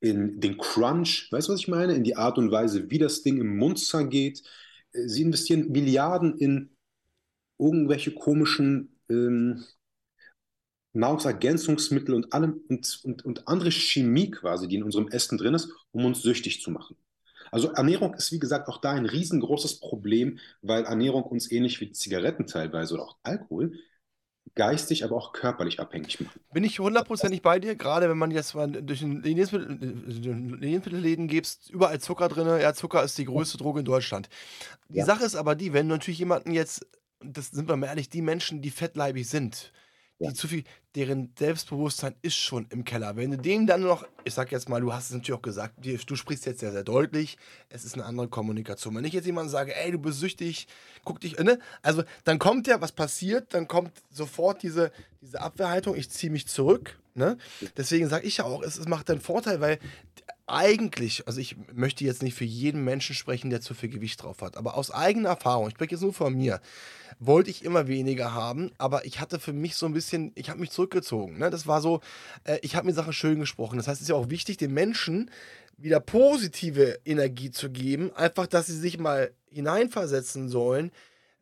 [0.01, 1.95] in den Crunch, weißt du, was ich meine?
[1.95, 4.43] In die Art und Weise, wie das Ding im Mund zergeht.
[4.93, 6.77] Äh, Sie investieren Milliarden in
[7.59, 9.65] irgendwelche komischen ähm,
[10.93, 15.71] Nahrungsergänzungsmittel und allem und, und, und andere Chemie quasi, die in unserem Essen drin ist,
[15.93, 16.97] um uns süchtig zu machen.
[17.51, 21.93] Also Ernährung ist, wie gesagt, auch da ein riesengroßes Problem, weil Ernährung uns ähnlich wie
[21.93, 23.73] Zigaretten teilweise oder auch Alkohol
[24.55, 26.41] geistig, aber auch körperlich abhängig machen.
[26.53, 31.71] Bin ich hundertprozentig bei dir, gerade wenn man jetzt mal durch den Lebensmittel, Lebensmittelläden gibst,
[31.71, 32.47] überall Zucker drin.
[32.47, 34.29] Ja, Zucker ist die größte Droge in Deutschland.
[34.89, 35.05] Die Ja.
[35.05, 36.87] Sache ist aber die, wenn du natürlich jemanden jetzt,
[37.23, 39.73] das sind wir mal ehrlich, die Menschen, die fettleibig sind,
[40.19, 40.31] Ja.
[40.31, 43.17] die zu viel, deren Selbstbewusstsein ist schon im Keller.
[43.17, 45.75] Wenn du dem dann noch, ich sag jetzt mal, du hast es natürlich auch gesagt,
[45.85, 47.37] du sprichst jetzt sehr, sehr deutlich,
[47.69, 48.95] es ist eine andere Kommunikation.
[48.95, 50.69] Wenn ich jetzt jemandem sage, ey, du bist süchtig,
[51.05, 51.59] guck dich, ne?
[51.83, 56.47] Also dann kommt ja, was passiert, dann kommt sofort diese, diese Abwehrhaltung, ich ziehe mich
[56.49, 57.37] zurück, ne?
[57.77, 59.79] Deswegen sage ich ja auch, es, es macht einen Vorteil, weil
[60.47, 64.43] eigentlich, also ich möchte jetzt nicht für jeden Menschen sprechen, der zu viel Gewicht drauf
[64.43, 66.61] hat, aber aus eigener Erfahrung, ich spreche jetzt nur von mir,
[67.19, 70.61] wollte ich immer weniger haben, aber ich hatte für mich so ein bisschen, ich habe
[70.61, 71.39] mich zurückgezogen.
[71.39, 71.51] Ne?
[71.51, 72.01] Das war so,
[72.45, 73.77] äh, ich habe mir Sachen schön gesprochen.
[73.77, 75.31] Das heißt, es ist ja auch wichtig, den Menschen
[75.79, 80.91] wieder positive Energie zu geben, einfach, dass sie sich mal hineinversetzen sollen,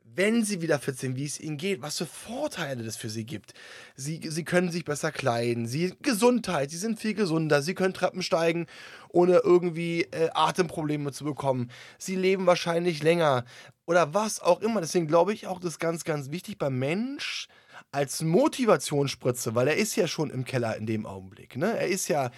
[0.04, 3.24] wenn sie wieder fit sind, wie es ihnen geht, was für Vorteile das für sie
[3.24, 3.54] gibt.
[3.96, 8.22] Sie, sie können sich besser kleiden, sie Gesundheit, sie sind viel gesunder, sie können Treppen
[8.22, 8.66] steigen,
[9.08, 11.70] ohne irgendwie äh, Atemprobleme zu bekommen.
[11.98, 13.44] Sie leben wahrscheinlich länger
[13.86, 14.80] oder was auch immer.
[14.80, 17.48] Deswegen glaube ich auch, das ist ganz, ganz wichtig beim Mensch
[17.90, 21.56] als Motivationsspritze, weil er ist ja schon im Keller in dem Augenblick.
[21.56, 21.76] Ne?
[21.78, 22.30] Er ist ja,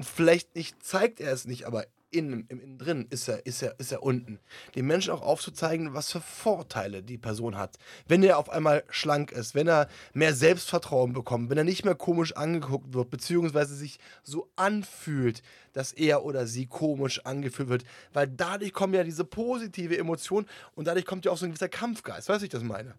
[0.00, 3.78] vielleicht nicht, zeigt er es nicht, aber innen, im Innen drin ist er, ist, er,
[3.78, 4.38] ist er unten.
[4.74, 7.76] Den Menschen auch aufzuzeigen, was für Vorteile die Person hat.
[8.06, 11.94] Wenn er auf einmal schlank ist, wenn er mehr Selbstvertrauen bekommt, wenn er nicht mehr
[11.94, 15.42] komisch angeguckt wird, beziehungsweise sich so anfühlt,
[15.72, 20.86] dass er oder sie komisch angefühlt wird, weil dadurch kommen ja diese positive Emotion und
[20.86, 22.28] dadurch kommt ja auch so ein gewisser Kampfgeist.
[22.28, 22.94] Weißt du, ich das meine?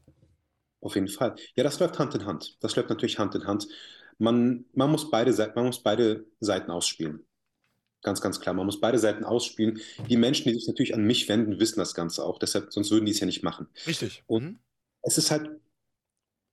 [0.81, 1.35] Auf jeden Fall.
[1.55, 2.57] Ja, das läuft Hand in Hand.
[2.61, 3.67] Das läuft natürlich Hand in Hand.
[4.19, 7.25] Man, man, muss beide, man muss beide Seiten ausspielen.
[8.03, 8.53] Ganz, ganz klar.
[8.53, 9.79] Man muss beide Seiten ausspielen.
[10.09, 12.37] Die Menschen, die sich natürlich an mich wenden, wissen das Ganze auch.
[12.39, 13.67] Deshalb, sonst würden die es ja nicht machen.
[13.85, 14.23] Richtig.
[14.27, 14.59] Und- Mhm.
[15.03, 15.49] Es ist halt,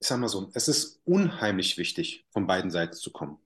[0.00, 3.38] ich sag mal so, es ist unheimlich wichtig, von beiden Seiten zu kommen.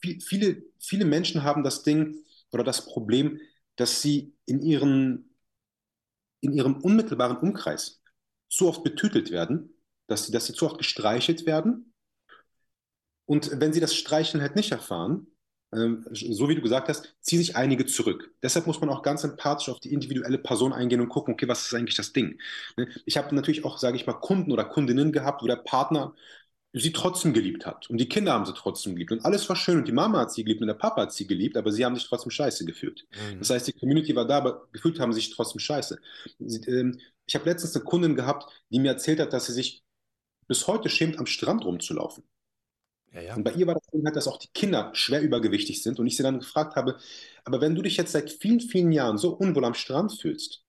[0.00, 2.16] Viel- Viele, viele Menschen haben das Ding
[2.50, 3.40] oder das Problem,
[3.76, 5.34] dass sie in ihren,
[6.40, 8.00] in ihrem unmittelbaren Umkreis
[8.48, 9.74] zu oft betütelt werden,
[10.06, 11.92] dass sie, dass sie zu oft gestreichelt werden.
[13.26, 15.28] Und wenn sie das Streicheln halt nicht erfahren,
[15.72, 18.34] so wie du gesagt hast, ziehen sich einige zurück.
[18.42, 21.66] Deshalb muss man auch ganz empathisch auf die individuelle Person eingehen und gucken, okay, was
[21.66, 22.40] ist eigentlich das Ding?
[22.76, 22.88] Ne?
[23.04, 26.14] Ich habe natürlich auch, sage ich mal, Kunden oder Kundinnen gehabt, wo der Partner
[26.72, 27.90] sie trotzdem geliebt hat.
[27.90, 29.12] Und die Kinder haben sie trotzdem geliebt.
[29.12, 29.78] Und alles war schön.
[29.78, 31.96] Und die Mama hat sie geliebt und der Papa hat sie geliebt, aber sie haben
[31.96, 33.06] sich trotzdem scheiße gefühlt.
[33.10, 33.38] Mhm.
[33.40, 35.98] Das heißt, die Community war da, aber gefühlt haben sie sich trotzdem scheiße.
[36.40, 39.84] Ähm, ich habe letztens eine Kundin gehabt, die mir erzählt hat, dass sie sich
[40.46, 42.24] bis heute schämt, am Strand rumzulaufen.
[43.12, 43.34] Ja, ja.
[43.36, 45.98] Und bei ihr war das Ding halt, dass auch die Kinder schwer übergewichtig sind.
[45.98, 46.96] Und ich sie dann gefragt habe,
[47.44, 50.64] aber wenn du dich jetzt seit vielen, vielen Jahren so unwohl am Strand fühlst,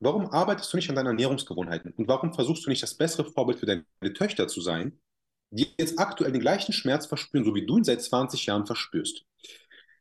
[0.00, 1.92] warum arbeitest du nicht an deinen Ernährungsgewohnheiten?
[1.92, 4.98] Und warum versuchst du nicht das bessere Vorbild für deine Töchter zu sein,
[5.50, 9.24] die jetzt aktuell den gleichen Schmerz verspüren, so wie du ihn seit 20 Jahren verspürst?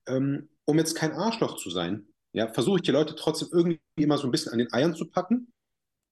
[0.08, 4.18] Ähm, um jetzt kein Arschloch zu sein, ja, versuche ich die Leute trotzdem irgendwie immer
[4.20, 5.54] so ein bisschen an den Eiern zu packen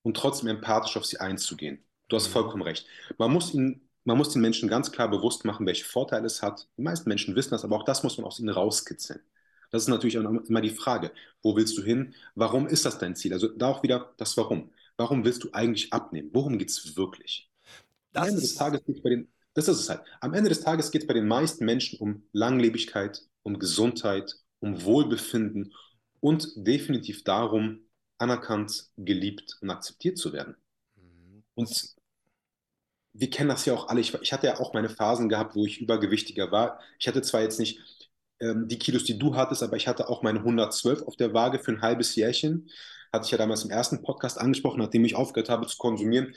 [0.03, 1.85] und trotzdem empathisch auf sie einzugehen.
[2.09, 2.33] Du hast Mhm.
[2.33, 2.88] vollkommen recht.
[3.17, 6.67] Man muss ihnen man muss den Menschen ganz klar bewusst machen, welche Vorteile es hat.
[6.78, 9.22] Die meisten Menschen wissen das, aber auch das muss man aus ihnen rauskitzeln.
[9.69, 11.12] Das ist natürlich auch immer die Frage,
[11.43, 12.15] wo willst du hin?
[12.34, 13.34] Warum ist das dein Ziel?
[13.34, 14.72] Also da auch wieder das Warum.
[14.98, 16.32] Warum willst du eigentlich abnehmen?
[16.34, 17.52] Worum geht es wirklich?
[18.13, 20.02] Am Das Ende des Tages geht bei den, das ist es halt.
[20.22, 24.84] Am Ende des Tages geht es bei den meisten Menschen um Langlebigkeit, um Gesundheit, um
[24.84, 25.72] Wohlbefinden
[26.19, 27.82] und definitiv darum,
[28.17, 30.56] anerkannt, geliebt und akzeptiert zu werden.
[30.95, 31.43] Mhm.
[31.54, 31.98] Und
[33.13, 34.02] wir kennen das ja auch alle.
[34.02, 36.80] Ich, ich hatte ja auch meine Phasen gehabt, wo ich übergewichtiger war.
[37.00, 37.80] Ich hatte zwar jetzt nicht
[38.39, 41.60] ähm, die Kilos, die du hattest, aber ich hatte auch meine 112 auf der Waage
[41.60, 42.69] für ein halbes Jährchen.
[43.12, 46.34] Hatte ich ja damals im ersten Podcast angesprochen, nachdem ich aufgehört habe zu konsumieren.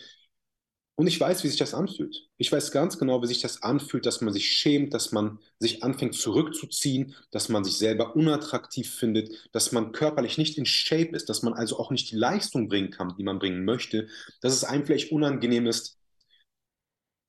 [0.94, 2.28] Und ich weiß, wie sich das anfühlt.
[2.36, 5.82] Ich weiß ganz genau, wie sich das anfühlt, dass man sich schämt, dass man sich
[5.82, 11.28] anfängt zurückzuziehen, dass man sich selber unattraktiv findet, dass man körperlich nicht in Shape ist,
[11.30, 14.08] dass man also auch nicht die Leistung bringen kann, die man bringen möchte,
[14.42, 15.98] dass es einem vielleicht unangenehm ist,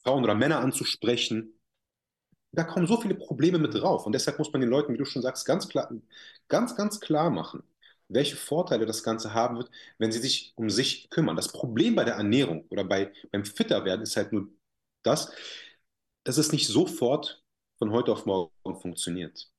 [0.04, 1.54] Frauen oder Männer anzusprechen.
[2.52, 4.06] Da kommen so viele Probleme mit drauf.
[4.06, 5.92] Und deshalb muss man den Leuten, wie du schon sagst, ganz klar,
[6.48, 7.64] ganz, ganz klar machen,
[8.10, 11.36] welche Vorteile das Ganze haben wird, wenn sie sich um sich kümmern.
[11.36, 14.50] Das Problem bei der Ernährung oder bei, beim Fitterwerden ist halt nur
[15.04, 15.32] das,
[16.24, 17.44] dass es nicht sofort
[17.78, 19.52] von heute auf morgen funktioniert.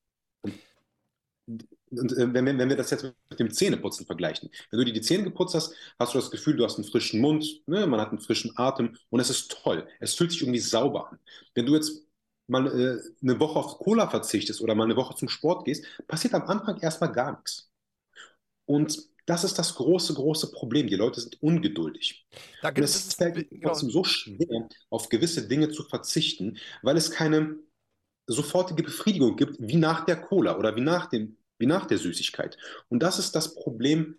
[1.46, 5.00] Und, wenn, wir- wenn wir das jetzt mit dem Zähneputzen vergleichen, wenn du dir die
[5.00, 8.10] Zähne geputzt hast, hast du das Gefühl, du hast einen frischen Mund, ne, man hat
[8.10, 9.86] einen frischen Atem und es ist toll.
[10.00, 11.18] Es fühlt sich irgendwie sauber an.
[11.54, 12.02] Wenn du jetzt
[12.46, 16.34] mal äh, eine Woche auf Cola verzichtest oder mal eine Woche zum Sport gehst, passiert
[16.34, 17.70] am Anfang erstmal gar nichts.
[18.66, 20.86] Und Das ist das große, große Problem.
[20.86, 22.26] Die Leute sind ungeduldig.
[22.60, 26.58] Da Und es es, ist halt genau, trotzdem so schwer, auf gewisse Dinge zu verzichten,
[26.82, 27.56] weil es keine
[28.26, 32.58] sofortige Befriedigung gibt, wie nach der Cola oder wie nach dem, wie nach der Süßigkeit.
[32.88, 34.16] Und das ist das Problem,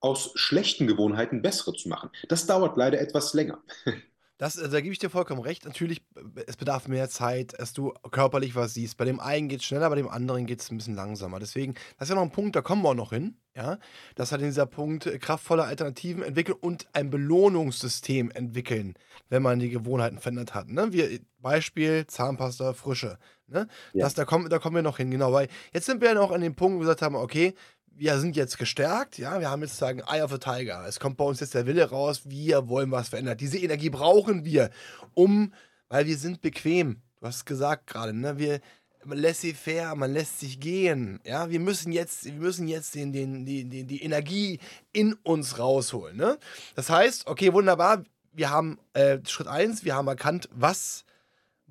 [0.00, 2.10] aus schlechten Gewohnheiten bessere zu machen.
[2.28, 3.62] Das dauert leider etwas länger.
[4.40, 5.66] Das, äh, da gebe ich dir vollkommen recht.
[5.66, 8.96] Natürlich, äh, es bedarf mehr Zeit, dass du körperlich was siehst.
[8.96, 11.38] Bei dem einen geht es schneller, bei dem anderen geht es ein bisschen langsamer.
[11.38, 13.36] Deswegen, das ist ja noch ein Punkt, da kommen wir auch noch hin.
[13.54, 13.78] Ja?
[14.14, 18.94] Das hat dieser Punkt äh, kraftvolle Alternativen entwickeln und ein Belohnungssystem entwickeln,
[19.28, 20.68] wenn man die Gewohnheiten verändert hat.
[20.68, 20.92] Ne?
[20.92, 23.18] Wir, Beispiel Zahnpasta Frische.
[23.48, 23.66] Ne?
[23.92, 24.04] Ja.
[24.04, 25.32] Das, da, kommen, da kommen wir noch hin, genau.
[25.32, 27.54] Weil jetzt sind wir ja noch an dem Punkt, wo wir gesagt haben, okay,
[27.92, 30.86] wir sind jetzt gestärkt, ja, wir haben jetzt sagen Eye of the Tiger.
[30.86, 33.36] Es kommt bei uns jetzt der Wille raus, wir wollen was verändern.
[33.36, 34.70] Diese Energie brauchen wir,
[35.14, 35.52] um,
[35.88, 37.02] weil wir sind bequem.
[37.20, 38.38] Du hast es gesagt gerade, ne?
[38.38, 38.60] Wir
[39.04, 41.20] laissez-faire, man lässt sich gehen.
[41.24, 44.60] Ja, wir müssen jetzt, wir müssen jetzt den, den, die, die, Energie
[44.92, 46.16] in uns rausholen.
[46.16, 46.38] Ne?
[46.74, 51.04] Das heißt, okay, wunderbar, wir haben äh, Schritt 1, wir haben erkannt, was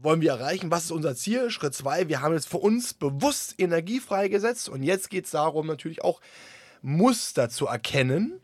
[0.01, 0.71] wollen wir erreichen?
[0.71, 1.51] Was ist unser Ziel?
[1.51, 5.67] Schritt zwei, wir haben jetzt für uns bewusst Energie freigesetzt und jetzt geht es darum,
[5.67, 6.21] natürlich auch
[6.81, 8.41] Muster zu erkennen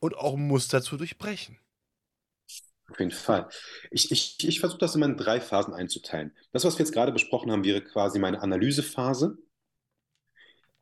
[0.00, 1.58] und auch Muster zu durchbrechen.
[2.88, 3.48] Auf jeden Fall.
[3.90, 6.32] Ich, ich, ich versuche das immer in drei Phasen einzuteilen.
[6.52, 9.38] Das, was wir jetzt gerade besprochen haben, wäre quasi meine Analysephase.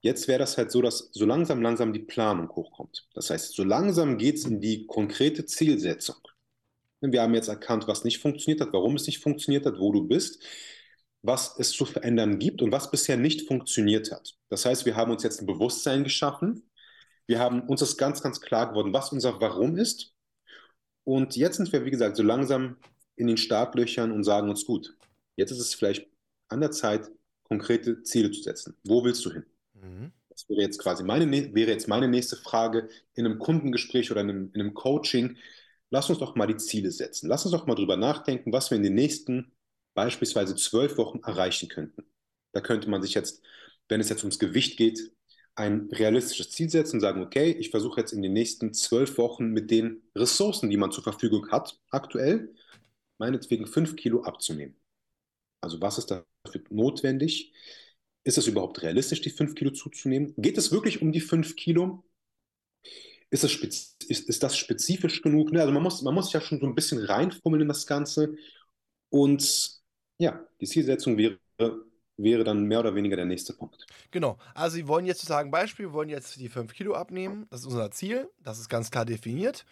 [0.01, 3.09] Jetzt wäre das halt so, dass so langsam, langsam die Planung hochkommt.
[3.15, 6.17] Das heißt, so langsam geht es in die konkrete Zielsetzung.
[7.01, 10.07] Wir haben jetzt erkannt, was nicht funktioniert hat, warum es nicht funktioniert hat, wo du
[10.07, 10.43] bist,
[11.23, 14.35] was es zu verändern gibt und was bisher nicht funktioniert hat.
[14.51, 16.71] Das heißt, wir haben uns jetzt ein Bewusstsein geschaffen.
[17.27, 20.14] Wir haben uns das ganz, ganz klar geworden, was unser Warum ist.
[21.05, 22.77] Und jetzt sind wir, wie gesagt, so langsam
[23.17, 24.97] in den Startlöchern und sagen uns, gut,
[25.37, 26.09] jetzt ist es vielleicht
[26.49, 27.11] an der Zeit,
[27.45, 28.77] konkrete Ziele zu setzen.
[28.85, 29.45] Wo willst du hin?
[29.75, 30.13] Mhm.
[30.29, 34.31] Das wäre jetzt quasi meine, wäre jetzt meine nächste Frage in einem Kundengespräch oder in
[34.31, 35.37] einem, in einem Coaching.
[35.91, 37.29] Lass uns doch mal die Ziele setzen.
[37.29, 39.53] Lass uns doch mal drüber nachdenken, was wir in den nächsten
[39.95, 42.05] beispielsweise zwölf Wochen erreichen könnten.
[42.53, 43.45] Da könnte man sich jetzt,
[43.89, 45.13] wenn es jetzt ums Gewicht geht,
[45.57, 49.49] ein realistisches Ziel setzen und sagen, okay, ich versuche jetzt in den nächsten zwölf Wochen
[49.51, 52.55] mit den Ressourcen, die man zur Verfügung hat, aktuell,
[53.19, 54.77] meinetwegen fünf Kilo abzunehmen.
[55.61, 57.53] Also was ist dafür notwendig?
[58.25, 60.35] Ist es überhaupt realistisch, die fünf Kilo zuzunehmen?
[60.37, 62.05] Geht es wirklich um die fünf Kilo?
[63.31, 65.53] Ist, es ist, ist das spezifisch genug?
[65.53, 65.61] Ne?
[65.61, 68.37] Also man muss, man muss ja schon so ein bisschen reinfummeln in das Ganze.
[69.09, 69.81] Und
[70.19, 71.39] ja, die Zielsetzung wäre,
[72.17, 73.87] wäre dann mehr oder weniger der nächste Punkt.
[74.11, 74.39] Genau.
[74.55, 77.47] Also, wir wollen jetzt sozusagen Beispiel, wir wollen jetzt die 5 Kilo abnehmen.
[77.51, 78.29] Das ist unser Ziel.
[78.43, 79.65] Das ist ganz klar definiert.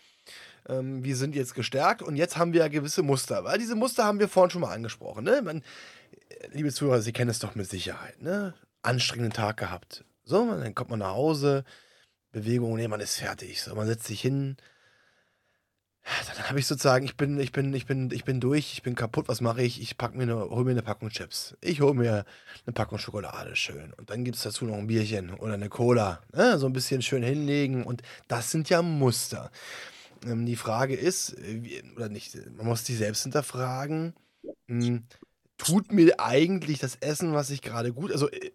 [0.68, 3.44] Ähm, wir sind jetzt gestärkt und jetzt haben wir ja gewisse Muster.
[3.44, 5.24] Weil diese Muster haben wir vorhin schon mal angesprochen.
[5.24, 5.42] Ne?
[5.42, 5.62] Man,
[6.52, 8.20] liebe Zuhörer, Sie kennen es doch mit Sicherheit.
[8.20, 8.55] Ne?
[8.83, 10.05] Anstrengenden Tag gehabt.
[10.24, 11.64] So, dann kommt man nach Hause,
[12.31, 13.61] Bewegung, nee, man ist fertig.
[13.61, 14.57] So, man setzt sich hin.
[16.27, 18.95] Dann habe ich sozusagen, ich bin, ich bin, ich bin, ich bin durch, ich bin
[18.95, 19.81] kaputt, was mache ich?
[19.81, 21.57] Ich pack mir eine, hol mir eine Packung Chips.
[21.61, 22.25] Ich hole mir
[22.67, 23.93] eine Packung Schokolade, schön.
[23.97, 26.21] Und dann gibt es dazu noch ein Bierchen oder eine Cola.
[26.33, 26.59] Ne?
[26.59, 27.85] So ein bisschen schön hinlegen.
[27.85, 29.51] Und das sind ja Muster.
[30.27, 34.15] Ähm, die Frage ist, äh, oder nicht, man muss sich selbst hinterfragen,
[34.67, 35.05] hm,
[35.57, 38.51] tut mir eigentlich das Essen, was ich gerade gut, also äh,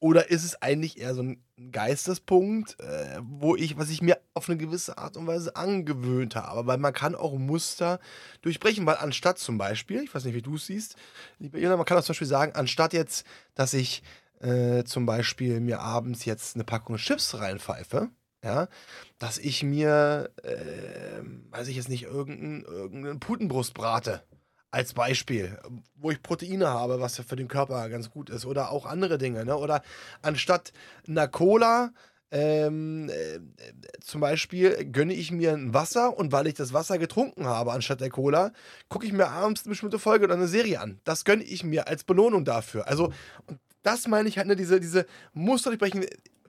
[0.00, 4.48] oder ist es eigentlich eher so ein Geistespunkt, äh, wo ich, was ich mir auf
[4.48, 6.66] eine gewisse Art und Weise angewöhnt habe?
[6.66, 8.00] Weil man kann auch Muster
[8.42, 10.96] durchbrechen, weil anstatt zum Beispiel, ich weiß nicht, wie du es siehst,
[11.38, 14.02] man kann auch zum Beispiel sagen, anstatt jetzt, dass ich
[14.40, 18.10] äh, zum Beispiel mir abends jetzt eine Packung Chips reinpfeife,
[18.42, 18.68] ja,
[19.18, 24.22] dass ich mir, äh, weiß ich jetzt nicht, irgendeinen irgendein Putenbrust brate
[24.74, 25.56] als Beispiel,
[25.94, 28.44] wo ich Proteine habe, was ja für den Körper ganz gut ist.
[28.44, 29.44] Oder auch andere Dinge.
[29.44, 29.56] Ne?
[29.56, 29.82] Oder
[30.20, 30.72] anstatt
[31.06, 31.92] einer Cola,
[32.32, 33.38] ähm, äh,
[34.00, 38.00] zum Beispiel gönne ich mir ein Wasser und weil ich das Wasser getrunken habe anstatt
[38.00, 38.52] der Cola,
[38.88, 41.00] gucke ich mir abends eine bestimmte Folge oder eine Serie an.
[41.04, 42.88] Das gönne ich mir als Belohnung dafür.
[42.88, 43.12] Also,
[43.46, 46.06] und das meine ich halt, ne, diese, diese Muster durchbrechen.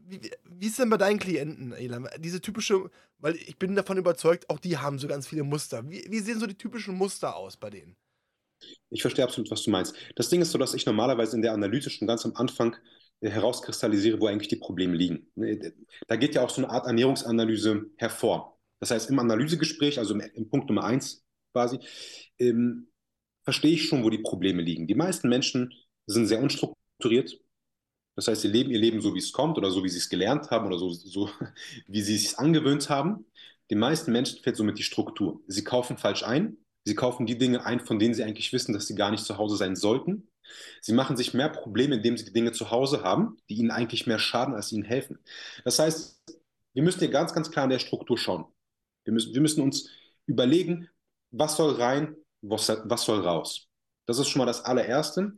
[0.07, 2.09] Wie, wie ist denn bei deinen Klienten, Elan?
[2.17, 5.87] Diese typische, weil ich bin davon überzeugt, auch die haben so ganz viele Muster.
[5.87, 7.95] Wie, wie sehen so die typischen Muster aus bei denen?
[8.89, 9.95] Ich verstehe absolut, was du meinst.
[10.15, 12.75] Das Ding ist so, dass ich normalerweise in der Analyse schon ganz am Anfang
[13.21, 15.27] äh, herauskristallisiere, wo eigentlich die Probleme liegen.
[15.35, 15.73] Ne,
[16.07, 18.59] da geht ja auch so eine Art Ernährungsanalyse hervor.
[18.79, 21.79] Das heißt, im Analysegespräch, also im, Punkt Nummer eins quasi,
[22.39, 22.87] ähm,
[23.43, 24.87] verstehe ich schon, wo die Probleme liegen.
[24.87, 25.73] Die meisten Menschen
[26.07, 27.39] sind sehr unstrukturiert.
[28.15, 30.09] Das heißt, sie leben ihr Leben so, wie es kommt oder so, wie sie es
[30.09, 31.29] gelernt haben oder so, so
[31.87, 33.25] wie sie es angewöhnt haben.
[33.69, 35.41] Den meisten Menschen fehlt somit die Struktur.
[35.47, 38.87] Sie kaufen falsch ein, Sie kaufen die Dinge ein, von denen sie eigentlich wissen, dass
[38.87, 40.29] sie gar nicht zu Hause sein sollten.
[40.81, 44.05] Sie machen sich mehr Probleme, indem sie die Dinge zu Hause haben, die ihnen eigentlich
[44.05, 45.17] mehr schaden, als ihnen helfen.
[45.63, 46.21] Das heißt,
[46.73, 48.45] wir müssen hier ganz, ganz klar in der Struktur schauen.
[49.03, 49.89] Wir müssen, wir müssen uns
[50.27, 50.87] überlegen,
[51.31, 53.67] was soll rein, was, was soll raus.
[54.05, 55.33] Das ist schon mal das allererste.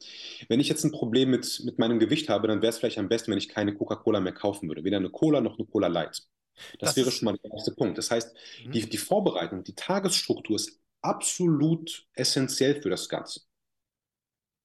[0.50, 3.08] Wenn ich jetzt ein Problem mit, mit meinem Gewicht habe, dann wäre es vielleicht am
[3.08, 4.84] besten, wenn ich keine Coca-Cola mehr kaufen würde.
[4.84, 6.24] Weder eine Cola noch eine Cola Light.
[6.80, 7.98] Das, das wäre schon mal der erste Punkt.
[7.98, 8.72] Das heißt, mhm.
[8.72, 13.42] die, die Vorbereitung, die Tagesstruktur ist absolut essentiell für das Ganze.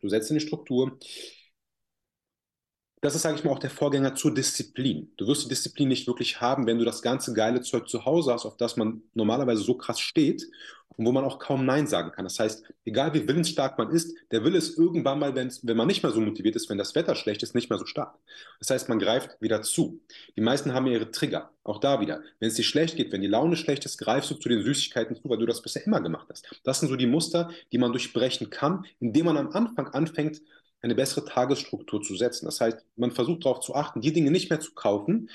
[0.01, 0.99] Du setzt eine Struktur,
[3.03, 5.11] das ist, sage ich mal, auch der Vorgänger zur Disziplin.
[5.17, 8.33] Du wirst die Disziplin nicht wirklich haben, wenn du das ganze geile Zeug zu Hause
[8.33, 10.49] hast, auf das man normalerweise so krass steht
[10.97, 12.25] und wo man auch kaum Nein sagen kann.
[12.25, 16.05] Das heißt, egal wie willensstark man ist, der Wille ist irgendwann mal, wenn man nicht
[16.05, 18.15] mehr so motiviert ist, wenn das Wetter schlecht ist, nicht mehr so stark.
[18.61, 20.01] Das heißt, man greift wieder zu.
[20.37, 21.51] Die meisten haben ihre Trigger.
[21.65, 22.23] Auch da wieder.
[22.39, 25.17] Wenn es dir schlecht geht, wenn die Laune schlecht ist, greifst du zu den Süßigkeiten
[25.17, 26.49] zu, weil du das bisher immer gemacht hast.
[26.63, 30.41] Das sind so die Muster, die man durchbrechen kann, indem man am Anfang anfängt,
[30.83, 32.47] eine bessere Tagesstruktur zu setzen.
[32.47, 35.31] Das heißt, man versucht darauf zu achten, die Dinge nicht mehr zu kaufen,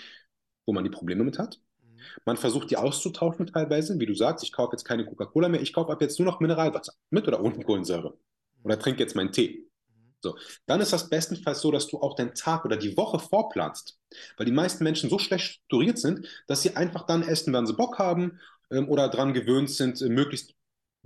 [0.65, 1.60] wo man die Probleme mit hat.
[1.81, 1.99] Mhm.
[2.25, 3.97] Man versucht, die auszutauschen teilweise.
[3.99, 6.41] Wie du sagst, ich kaufe jetzt keine Coca-Cola mehr, ich kaufe ab jetzt nur noch
[6.41, 6.93] Mineralwasser.
[7.10, 8.17] Mit oder ohne Kohlensäure.
[8.63, 9.69] Oder trinke jetzt meinen Tee.
[9.88, 10.15] Mhm.
[10.21, 13.97] So, dann ist das bestenfalls so, dass du auch deinen Tag oder die Woche vorplanst.
[14.36, 17.73] Weil die meisten Menschen so schlecht strukturiert sind, dass sie einfach dann essen, wenn sie
[17.73, 20.56] Bock haben ähm, oder daran gewöhnt sind, äh, möglichst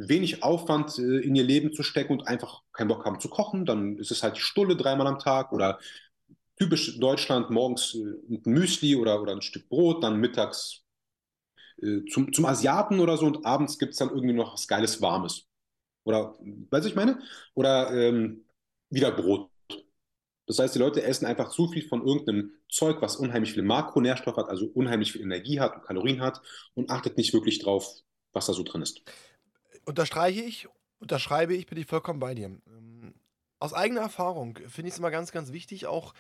[0.10, 3.66] wenig Aufwand äh, in ihr Leben zu stecken und einfach keinen Bock haben zu kochen,
[3.66, 5.80] dann ist es halt die Stulle dreimal am Tag oder
[6.58, 10.84] typisch Deutschland morgens äh, ein Müsli oder, oder ein Stück Brot, dann mittags
[11.82, 15.02] äh, zum, zum Asiaten oder so und abends gibt es dann irgendwie noch was Geiles
[15.02, 15.48] Warmes.
[16.04, 16.36] Oder,
[16.70, 17.20] weißt du, ich meine?
[17.54, 18.46] Oder ähm,
[18.90, 19.50] wieder Brot.
[20.48, 24.36] Das heißt, die Leute essen einfach zu viel von irgendeinem Zeug, was unheimlich viel Makronährstoff
[24.36, 26.42] hat, also unheimlich viel Energie hat und Kalorien hat
[26.74, 27.88] und achtet nicht wirklich drauf,
[28.34, 29.02] was da so drin ist
[29.92, 30.68] unterstreiche ich,
[31.00, 32.46] unterschreibe ich, bin ich vollkommen bei dir.
[32.46, 33.14] Ähm,
[33.60, 36.14] aus eigener Erfahrung finde ich es immer ganz, ganz wichtig, auch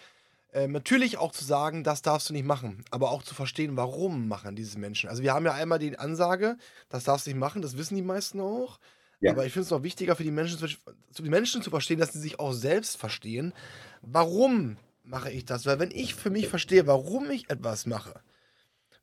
[0.51, 4.27] äh, natürlich auch zu sagen, das darfst du nicht machen, aber auch zu verstehen, warum
[4.27, 5.09] machen diese Menschen.
[5.09, 6.57] Also wir haben ja einmal die Ansage,
[6.89, 8.79] das darfst du nicht machen, das wissen die meisten auch.
[9.21, 9.31] Ja.
[9.31, 12.11] Aber ich finde es noch wichtiger für die Menschen, zu, die Menschen zu verstehen, dass
[12.11, 13.53] sie sich auch selbst verstehen,
[14.01, 15.65] warum mache ich das?
[15.65, 18.19] Weil wenn ich für mich verstehe, warum ich etwas mache,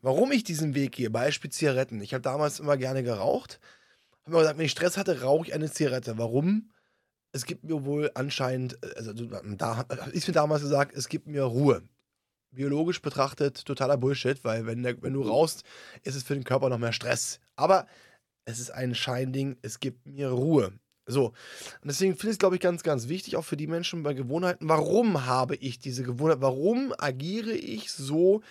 [0.03, 2.01] warum ich diesen Weg gehe, Beispiel Zigaretten.
[2.03, 3.59] Ich habe damals immer gerne geraucht
[4.29, 6.19] habe mir gesagt, wenn ich Stress hatte, rauche ich eine Zigarette.
[6.19, 6.71] Warum?
[7.33, 11.83] Es gibt mir wohl anscheinend, also da ich mir damals gesagt, es gibt mir Ruhe.
[12.51, 15.65] Biologisch betrachtet totaler Bullshit, weil wenn, der, wenn du rauchst,
[16.03, 17.41] ist es für den Körper noch mehr Stress.
[17.57, 17.87] Aber
[18.47, 20.73] es ist ein Scheinding, es gibt mir Ruhe.
[21.07, 21.27] So.
[21.27, 21.35] Und
[21.85, 24.69] deswegen finde ich es, glaube ich, ganz, ganz wichtig, auch für die Menschen bei Gewohnheiten.
[24.69, 26.41] Warum habe ich diese Gewohnheit?
[26.41, 28.43] Warum agiere ich so,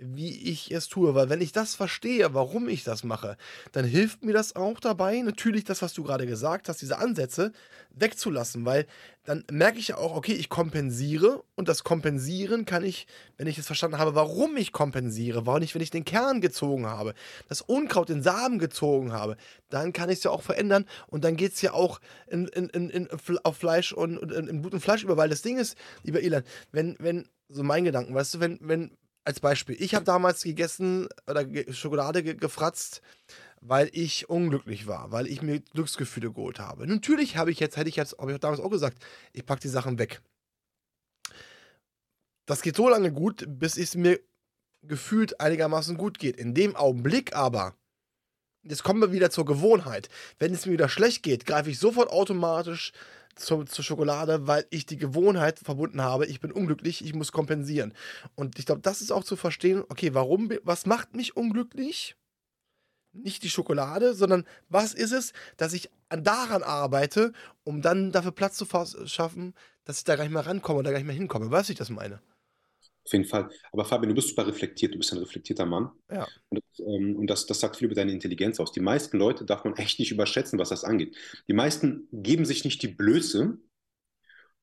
[0.00, 1.14] wie ich es tue.
[1.14, 3.36] Weil wenn ich das verstehe, warum ich das mache,
[3.72, 7.52] dann hilft mir das auch dabei, natürlich das, was du gerade gesagt hast, diese Ansätze
[7.90, 8.64] wegzulassen.
[8.64, 8.86] Weil
[9.24, 13.58] dann merke ich ja auch, okay, ich kompensiere und das Kompensieren kann ich, wenn ich
[13.58, 17.14] es verstanden habe, warum ich kompensiere, warum nicht, wenn ich den Kern gezogen habe,
[17.48, 19.36] das Unkraut, den Samen gezogen habe,
[19.68, 22.68] dann kann ich es ja auch verändern und dann geht es ja auch in, in,
[22.68, 23.08] in,
[23.44, 25.16] auf Fleisch und, und in Blut und Fleisch über.
[25.16, 28.96] Weil das Ding ist, lieber Elan, wenn, wenn, so mein Gedanken, weißt du, wenn, wenn,
[29.24, 33.02] als Beispiel, ich habe damals gegessen oder Schokolade ge gefratzt,
[33.60, 36.86] weil ich unglücklich war, weil ich mir Glücksgefühle geholt habe.
[36.86, 38.98] Natürlich habe ich jetzt, hätte ich jetzt, habe ich damals auch gesagt,
[39.32, 40.22] ich packe die Sachen weg.
[42.46, 44.18] Das geht so lange gut, bis es mir
[44.82, 46.36] gefühlt einigermaßen gut geht.
[46.36, 47.74] In dem Augenblick aber,
[48.62, 50.08] jetzt kommen wir wieder zur Gewohnheit.
[50.38, 52.92] Wenn es mir wieder schlecht geht, greife ich sofort automatisch
[53.40, 57.94] zur, zur Schokolade, weil ich die Gewohnheit verbunden habe, ich bin unglücklich, ich muss kompensieren.
[58.34, 62.16] Und ich glaube, das ist auch zu verstehen, okay, warum, was macht mich unglücklich?
[63.12, 67.32] Nicht die Schokolade, sondern was ist es, dass ich daran arbeite,
[67.64, 68.66] um dann dafür Platz zu
[69.06, 71.50] schaffen, dass ich da gar nicht mehr rankomme da gar nicht mehr hinkomme.
[71.50, 72.20] Weißt du, ich das meine?
[73.04, 73.50] Auf jeden Fall.
[73.72, 75.90] Aber Fabian, du bist super reflektiert, du bist ein reflektierter Mann.
[76.10, 76.26] Ja.
[76.48, 78.72] Und, das, ähm, und das, das sagt viel über deine Intelligenz aus.
[78.72, 81.16] Die meisten Leute darf man echt nicht überschätzen, was das angeht.
[81.48, 83.58] Die meisten geben sich nicht die Blöße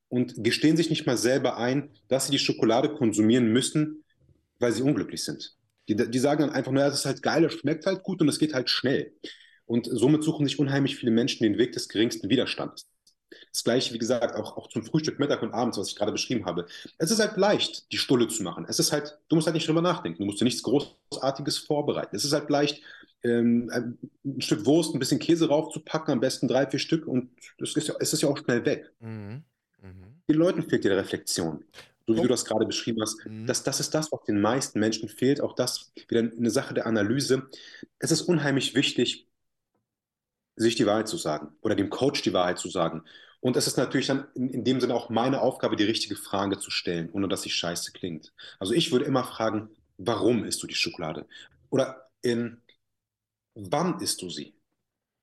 [0.08, 4.04] und gestehen sich nicht mal selber ein, dass sie die Schokolade konsumieren müssen,
[4.58, 5.56] weil sie unglücklich sind.
[5.88, 8.28] Die, die sagen dann einfach, naja, das ist halt geil, es schmeckt halt gut und
[8.28, 9.14] es geht halt schnell.
[9.66, 12.86] Und somit suchen sich unheimlich viele Menschen den Weg des geringsten Widerstands.
[13.52, 16.46] Das gleiche, wie gesagt, auch, auch zum Frühstück, Mittag und abends, was ich gerade beschrieben
[16.46, 16.66] habe.
[16.98, 18.66] Es ist halt leicht, die Stulle zu machen.
[18.68, 20.18] Es ist halt, du musst halt nicht drüber nachdenken.
[20.18, 22.16] Du musst dir nichts Großartiges vorbereiten.
[22.16, 22.82] Es ist halt leicht,
[23.24, 23.70] ähm,
[24.24, 27.88] ein Stück Wurst, ein bisschen Käse raufzupacken, am besten drei, vier Stück und das ist
[27.88, 28.92] ja, es ist ja auch schnell weg.
[29.00, 29.42] Mhm.
[29.82, 30.22] Mhm.
[30.28, 31.64] Den Leuten fehlt dir der Reflexion.
[32.06, 32.22] So wie oh.
[32.22, 33.24] du das gerade beschrieben hast.
[33.26, 33.46] Mhm.
[33.46, 35.40] Das, das ist das, was den meisten Menschen fehlt.
[35.40, 37.48] Auch das wieder eine Sache der Analyse.
[37.98, 39.26] Es ist unheimlich wichtig,
[40.56, 43.04] sich die Wahrheit zu sagen oder dem Coach die Wahrheit zu sagen.
[43.40, 46.58] Und es ist natürlich dann in, in, dem Sinne auch meine Aufgabe, die richtige Frage
[46.58, 48.32] zu stellen, ohne dass sie scheiße klingt.
[48.58, 51.26] Also ich würde immer fragen, warum isst du die Schokolade?
[51.70, 52.62] Oder ähm,
[53.54, 54.54] wann isst du sie?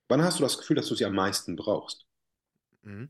[0.08, 2.06] Wann hast du das Gefühl, dass du sie am meisten brauchst?
[2.84, 3.10] Mhm.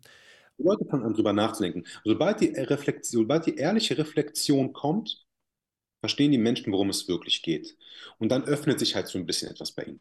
[0.58, 1.86] Die Leute fangen an, drüber nachzudenken.
[2.04, 5.26] Sobald die, Reflexion, sobald die ehrliche Reflexion kommt,
[6.00, 7.76] verstehen die Menschen, worum es wirklich geht.
[8.20, 10.00] Und dann öffnet sich halt so ein bisschen etwas bei ihnen.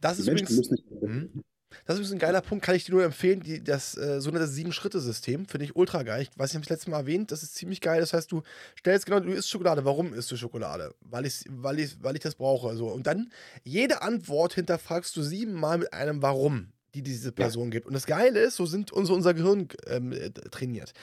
[0.00, 0.70] Das ist übrigens,
[1.00, 1.44] mhm.
[1.84, 3.40] Das ist ein geiler Punkt, kann ich dir nur empfehlen.
[3.40, 6.22] Die, das äh, sogenannte Sieben-Schritte-System finde ich ultra geil.
[6.22, 8.00] Ich weiß nicht, habe ich das letzte Mal erwähnt, das ist ziemlich geil.
[8.00, 8.42] Das heißt, du
[8.78, 9.84] stellst genau, du isst Schokolade.
[9.84, 10.94] Warum isst du Schokolade?
[11.00, 12.74] Weil ich, weil ich, weil ich das brauche.
[12.76, 12.88] So.
[12.88, 13.30] Und dann
[13.64, 17.72] jede Antwort hinterfragst du siebenmal mit einem Warum die diese Person ja.
[17.72, 17.86] gibt.
[17.86, 20.94] Und das Geile ist, so sind unser, unser Gehirn ähm, äh, trainiert.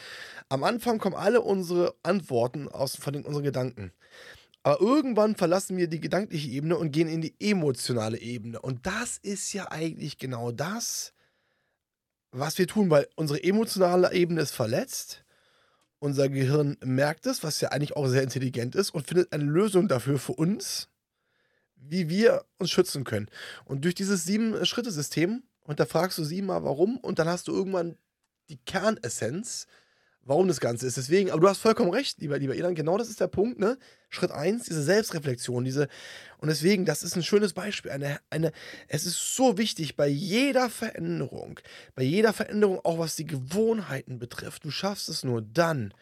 [0.50, 3.92] Am Anfang kommen alle unsere Antworten aus, von den, unseren Gedanken.
[4.64, 8.62] Aber irgendwann verlassen wir die gedankliche Ebene und gehen in die emotionale Ebene.
[8.62, 11.14] Und das ist ja eigentlich genau das,
[12.32, 15.26] was wir tun, weil unsere emotionale Ebene ist verletzt.
[16.00, 19.88] Unser Gehirn merkt es, was ja eigentlich auch sehr intelligent ist, und findet eine Lösung
[19.88, 20.90] dafür für uns,
[21.76, 23.30] wie wir uns schützen können.
[23.66, 27.98] Und durch dieses Sieben-Schritte-System hinterfragst du siebenmal warum und dann hast du irgendwann
[28.50, 29.68] die Kernessenz,
[30.26, 30.98] warum das Ganze ist.
[30.98, 33.78] Deswegen, aber du hast vollkommen recht, lieber, lieber Elan, genau das ist der Punkt, ne?
[34.10, 35.88] Schritt 1, diese Selbstreflexion, diese,
[36.38, 37.92] und deswegen, das ist ein schönes Beispiel.
[37.92, 38.52] Eine, eine,
[38.88, 41.60] es ist so wichtig bei jeder Veränderung,
[41.96, 45.94] bei jeder Veränderung, auch was die Gewohnheiten betrifft, du schaffst es nur dann,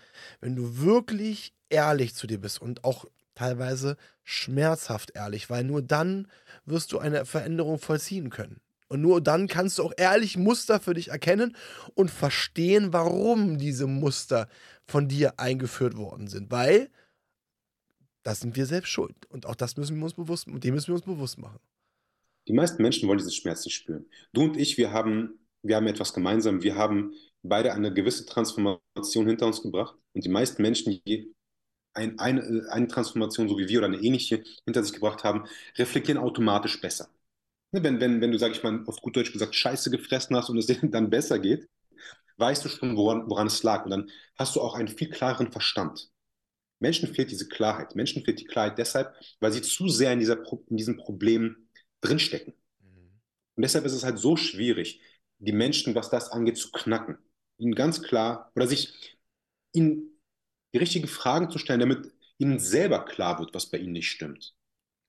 [0.41, 3.05] wenn du wirklich ehrlich zu dir bist und auch
[3.36, 6.28] teilweise schmerzhaft ehrlich, weil nur dann
[6.65, 8.61] wirst du eine Veränderung vollziehen können.
[8.92, 11.56] Und nur dann kannst du auch ehrlich Muster für dich erkennen
[11.96, 14.50] und verstehen, warum diese Muster
[14.86, 16.52] von dir eingeführt worden sind.
[16.52, 16.89] Weil
[18.24, 19.16] das sind wir selbst schuld.
[19.30, 21.60] Und auch das müssen wir uns bewusst, dem müssen wir uns bewusst machen.
[22.50, 24.06] Die meisten Menschen wollen diesen Schmerz nicht spüren.
[24.34, 26.62] Du und ich, wir haben, wir haben etwas gemeinsam.
[26.62, 27.14] Wir haben
[27.44, 29.96] beide eine gewisse Transformation hinter uns gebracht.
[30.12, 31.34] Und die meisten Menschen, die
[31.94, 35.46] ein, eine, eine Transformation, so wie wir oder eine ähnliche hinter sich gebracht haben,
[35.78, 37.08] reflektieren automatisch besser.
[37.72, 40.49] Ne, wenn, wenn, wenn du, sag ich mal, auf gut Deutsch gesagt, Scheiße gefressen hast
[40.49, 41.69] und es dir dann besser geht,
[42.38, 43.86] weißt du schon, woran, woran es lag.
[43.86, 46.09] Und dann hast du auch einen viel klareren Verstand.
[46.80, 47.95] Menschen fehlt diese Klarheit.
[47.95, 50.38] Menschen fehlt die Klarheit deshalb, weil sie zu sehr in, dieser,
[50.69, 51.69] in diesem Problem
[52.01, 52.53] drinstecken.
[52.82, 53.22] Mhm.
[53.55, 55.01] Und deshalb ist es halt so schwierig,
[55.39, 57.17] die Menschen, was das angeht, zu knacken.
[57.57, 59.17] Ihnen ganz klar oder sich
[59.74, 60.19] ihnen
[60.74, 64.55] die richtigen Fragen zu stellen, damit ihnen selber klar wird, was bei ihnen nicht stimmt.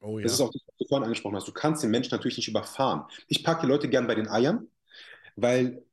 [0.03, 0.27] Oh, ja.
[0.27, 1.49] Das ist auch das, was du vorhin angesprochen hast.
[1.49, 3.05] Du kannst den Menschen natürlich nicht überfahren.
[3.29, 4.69] Ich packe die Leute gern bei den Eiern,
[5.37, 5.85] weil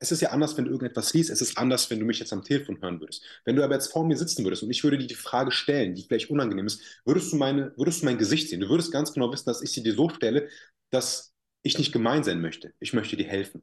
[0.00, 1.30] es ist ja anders, wenn du irgendetwas liest.
[1.30, 3.24] Es ist anders, wenn du mich jetzt am Telefon hören würdest.
[3.44, 5.94] Wenn du aber jetzt vor mir sitzen würdest und ich würde dir die Frage stellen,
[5.94, 8.60] die vielleicht unangenehm ist, würdest du, meine, würdest du mein Gesicht sehen.
[8.60, 10.48] Du würdest ganz genau wissen, dass ich sie dir so stelle,
[10.90, 12.74] dass ich nicht gemein sein möchte.
[12.80, 13.62] Ich möchte dir helfen.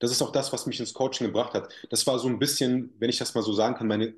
[0.00, 1.72] Das ist auch das, was mich ins Coaching gebracht hat.
[1.90, 4.14] Das war so ein bisschen, wenn ich das mal so sagen kann, meine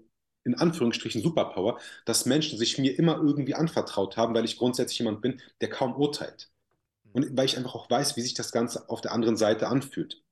[0.47, 5.21] in Anführungsstrichen Superpower, dass Menschen sich mir immer irgendwie anvertraut haben, weil ich grundsätzlich jemand
[5.21, 6.51] bin, der kaum urteilt.
[7.13, 10.23] Und weil ich einfach auch weiß, wie sich das Ganze auf der anderen Seite anfühlt.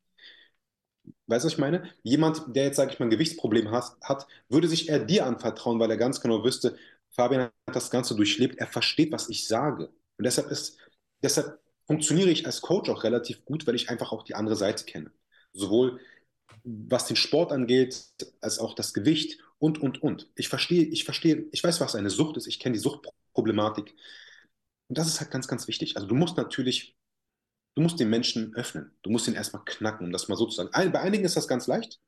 [1.26, 1.90] Weißt du, was ich meine?
[2.02, 5.80] Jemand, der jetzt, sage ich mal, ein Gewichtsproblem hat, hat, würde sich eher dir anvertrauen,
[5.80, 6.76] weil er ganz genau wüsste,
[7.10, 9.88] Fabian hat das Ganze durchlebt, er versteht, was ich sage.
[10.16, 10.78] Und deshalb ist,
[11.22, 14.84] deshalb funktioniere ich als Coach auch relativ gut, weil ich einfach auch die andere Seite
[14.84, 15.10] kenne.
[15.52, 16.00] Sowohl
[16.64, 18.04] was den Sport angeht,
[18.40, 20.28] als auch das Gewicht und, und, und.
[20.34, 23.94] Ich verstehe, ich verstehe, ich weiß, was eine Sucht ist, ich kenne die Suchtproblematik.
[24.88, 25.96] Und das ist halt ganz, ganz wichtig.
[25.96, 26.94] Also du musst natürlich,
[27.74, 28.92] du musst den Menschen öffnen.
[29.02, 30.92] Du musst ihn erstmal knacken, um das mal so zu sagen.
[30.92, 31.98] Bei einigen ist das ganz leicht.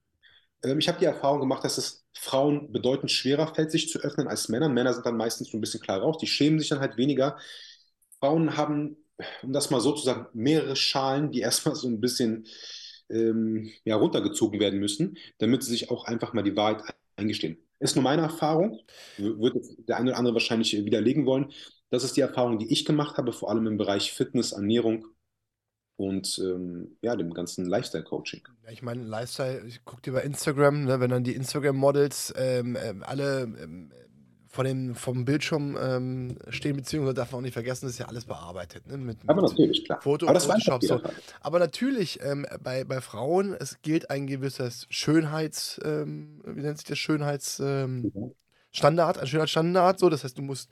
[0.63, 4.29] Ähm, ich habe die Erfahrung gemacht, dass es Frauen bedeutend schwerer fällt, sich zu öffnen
[4.29, 4.69] als Männer.
[4.69, 7.39] Männer sind dann meistens so ein bisschen klar raus, die schämen sich dann halt weniger.
[8.21, 8.99] Frauen haben,
[9.43, 12.47] um das mal so zu sagen, mehrere Schalen, die erstmal so ein bisschen
[13.09, 16.83] ähm, ja, runtergezogen werden müssen, damit sie sich auch einfach mal die Wahrheit
[17.17, 17.59] eingestehen.
[17.79, 18.81] Ist nur meine Erfahrung,
[19.19, 19.57] wird
[19.89, 21.53] der eine oder andere wahrscheinlich widerlegen wollen.
[21.91, 25.07] Das ist die Erfahrung, die ich gemacht habe, vor allem im Bereich Fitness, Ernährung
[25.97, 28.43] und ähm, ja, dem ganzen Lifestyle-Coaching.
[28.65, 32.77] Ja, ich meine, Lifestyle, ich gucke dir bei Instagram, ne, wenn dann die Instagram-Models ähm,
[32.77, 33.93] äh, alle ähm,
[34.57, 38.07] vor dem, vom Bildschirm ähm, stehen, beziehungsweise darf man auch nicht vergessen, das ist ja
[38.07, 38.87] alles bearbeitet.
[38.87, 38.97] Ne?
[38.97, 40.01] Mit, aber natürlich, klar.
[40.01, 40.83] Foto aber Photoshop.
[40.83, 41.01] So.
[41.43, 46.87] Aber natürlich, ähm, bei, bei Frauen, es gilt ein gewisses Schönheits, ähm, wie nennt sich
[46.87, 47.61] das, Schönheits...
[47.61, 48.33] Ähm, mhm.
[48.77, 50.71] Standard, ein schöner Standard, so, das heißt, du musst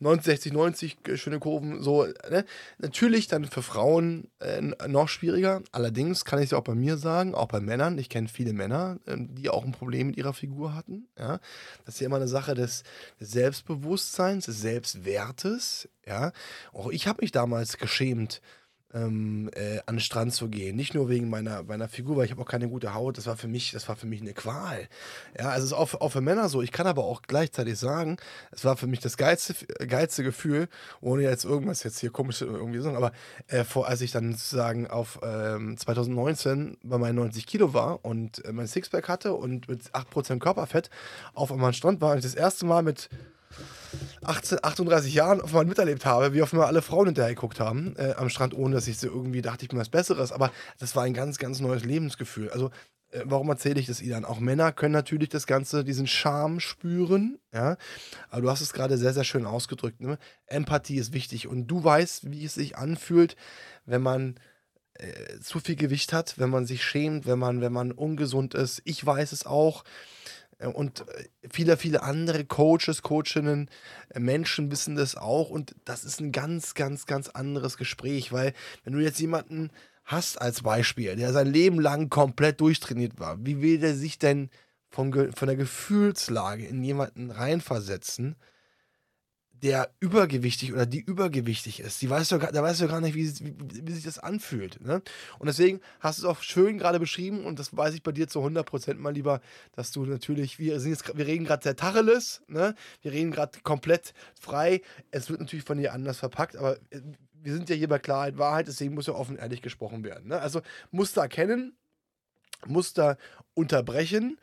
[0.00, 2.44] 90, 60, 90 schöne Kurven, so, ne?
[2.78, 5.62] Natürlich dann für Frauen äh, noch schwieriger.
[5.72, 7.98] Allerdings kann ich es auch bei mir sagen, auch bei Männern.
[7.98, 11.06] Ich kenne viele Männer, äh, die auch ein Problem mit ihrer Figur hatten.
[11.18, 11.38] Ja?
[11.84, 12.82] Das ist ja immer eine Sache des,
[13.20, 15.88] des Selbstbewusstseins, des Selbstwertes.
[16.06, 16.32] Ja?
[16.72, 18.40] Auch ich habe mich damals geschämt,
[18.94, 20.76] ähm, äh, an den Strand zu gehen.
[20.76, 23.18] Nicht nur wegen meiner, meiner Figur, weil ich habe auch keine gute Haut.
[23.18, 24.88] Das war für mich, das war für mich eine Qual.
[25.38, 26.62] Ja, also es ist auch, auch für Männer so.
[26.62, 28.16] Ich kann aber auch gleichzeitig sagen,
[28.52, 29.54] es war für mich das geilste,
[29.86, 30.68] geilste Gefühl,
[31.00, 33.12] ohne jetzt irgendwas jetzt hier komisch irgendwie so, aber
[33.48, 38.44] äh, vor, als ich dann sozusagen auf ähm, 2019 bei meinen 90 Kilo war und
[38.44, 40.90] äh, mein Sixpack hatte und mit 8% Körperfett
[41.34, 43.08] auf einmal Strand war und ich das erste Mal mit
[44.24, 48.28] 18, 38 Jahren einmal miterlebt habe, wie einmal alle Frauen hinterher geguckt haben äh, am
[48.28, 50.32] Strand, ohne dass ich so irgendwie dachte, ich bin was Besseres.
[50.32, 52.50] Aber das war ein ganz, ganz neues Lebensgefühl.
[52.50, 52.70] Also,
[53.10, 54.24] äh, warum erzähle ich das Ihnen?
[54.24, 57.38] Auch Männer können natürlich das Ganze, diesen Charme spüren.
[57.52, 57.76] Ja?
[58.30, 60.00] Aber du hast es gerade sehr, sehr schön ausgedrückt.
[60.00, 60.18] Ne?
[60.46, 61.46] Empathie ist wichtig.
[61.46, 63.36] Und du weißt, wie es sich anfühlt,
[63.86, 64.36] wenn man
[64.94, 68.82] äh, zu viel Gewicht hat, wenn man sich schämt, wenn man, wenn man ungesund ist.
[68.84, 69.84] Ich weiß es auch.
[70.58, 73.68] Äh, und äh, viele, viele andere Coaches, Coachinnen,
[74.10, 75.50] äh, Menschen wissen das auch.
[75.50, 78.52] Und das ist ein ganz, ganz, ganz anderes Gespräch, weil
[78.84, 79.70] wenn du jetzt jemanden
[80.04, 84.50] hast als Beispiel, der sein Leben lang komplett durchtrainiert war, wie will der sich denn
[84.90, 88.36] vom, von der Gefühlslage in jemanden reinversetzen,
[89.64, 93.26] der übergewichtig oder die übergewichtig ist, die weiß doch, da weißt du gar nicht, wie,
[93.40, 94.78] wie, wie sich das anfühlt.
[94.84, 95.00] Ne?
[95.38, 98.28] Und deswegen hast du es auch schön gerade beschrieben und das weiß ich bei dir
[98.28, 99.40] zu 100% mal lieber,
[99.72, 102.74] dass du natürlich, wir, sind jetzt, wir reden gerade sehr Tacheles, ne?
[103.00, 104.82] wir reden gerade komplett frei.
[105.10, 107.00] Es wird natürlich von dir anders verpackt, aber äh,
[107.32, 110.28] wir sind ja hier bei Klarheit, Wahrheit, deswegen muss ja offen ehrlich gesprochen werden.
[110.28, 110.38] Ne?
[110.38, 110.60] Also
[110.90, 111.74] Muster erkennen,
[112.66, 113.16] Muster
[113.54, 114.38] unterbrechen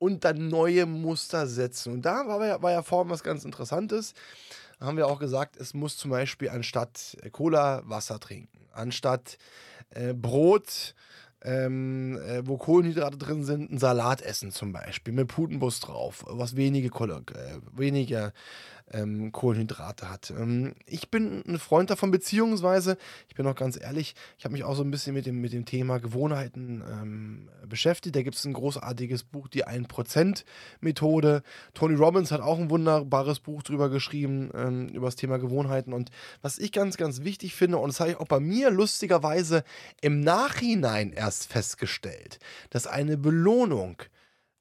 [0.00, 1.92] und dann neue Muster setzen.
[1.92, 4.14] Und da war ja, war ja vorhin was ganz Interessantes.
[4.80, 9.36] Da haben wir auch gesagt, es muss zum Beispiel anstatt Cola Wasser trinken, anstatt
[9.90, 10.94] äh, Brot,
[11.42, 16.56] ähm, äh, wo Kohlenhydrate drin sind, ein Salat essen zum Beispiel, mit Putenbus drauf, was
[16.56, 18.32] wenige, äh, weniger
[18.92, 20.32] ähm, Kohlenhydrate hat.
[20.36, 22.96] Ähm, ich bin ein Freund davon, beziehungsweise,
[23.28, 25.52] ich bin auch ganz ehrlich, ich habe mich auch so ein bisschen mit dem, mit
[25.52, 28.16] dem Thema Gewohnheiten ähm, beschäftigt.
[28.16, 31.42] Da gibt es ein großartiges Buch, die 1%-Methode.
[31.74, 35.92] Tony Robbins hat auch ein wunderbares Buch drüber geschrieben, ähm, über das Thema Gewohnheiten.
[35.92, 36.10] Und
[36.42, 39.64] was ich ganz, ganz wichtig finde, und das habe ich auch bei mir lustigerweise
[40.00, 42.38] im Nachhinein erst festgestellt,
[42.70, 44.02] dass eine Belohnung,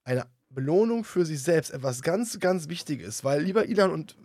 [0.04, 3.24] eine Belohnung für sich selbst etwas ganz, ganz wichtig ist.
[3.24, 4.18] Weil, lieber Ilan und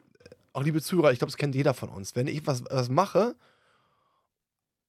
[0.52, 2.14] auch liebe Zuhörer, ich glaube, das kennt jeder von uns.
[2.14, 3.34] Wenn ich was, was mache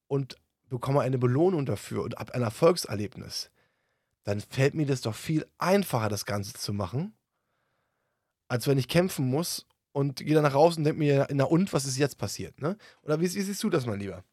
[0.07, 0.37] und
[0.69, 3.49] bekomme eine Belohnung dafür und ab ein Erfolgserlebnis,
[4.23, 7.15] dann fällt mir das doch viel einfacher, das Ganze zu machen,
[8.47, 11.73] als wenn ich kämpfen muss und gehe dann nach Hause und denke mir, na und,
[11.73, 12.59] was ist jetzt passiert?
[12.61, 12.77] Ne?
[13.03, 14.23] Oder wie, wie siehst du das, mein Lieber?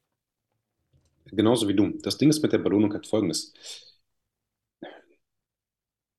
[1.33, 1.99] Genauso wie du.
[2.03, 3.55] Das Ding ist mit der Belohnung halt folgendes.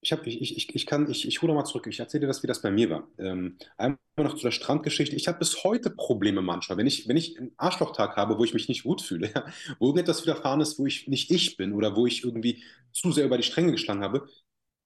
[0.01, 1.87] Ich, hab, ich, ich, ich, kann, ich, ich hole mal zurück.
[1.87, 3.07] Ich erzähle dir das, wie das bei mir war.
[3.19, 5.15] Ähm, einmal noch zu der Strandgeschichte.
[5.15, 8.53] Ich habe bis heute Probleme manchmal, wenn ich, wenn ich einen Arschlochtag habe, wo ich
[8.53, 9.45] mich nicht gut fühle, ja,
[9.79, 13.25] wo irgendetwas widerfahren ist, wo ich nicht ich bin oder wo ich irgendwie zu sehr
[13.25, 14.27] über die Stränge geschlagen habe.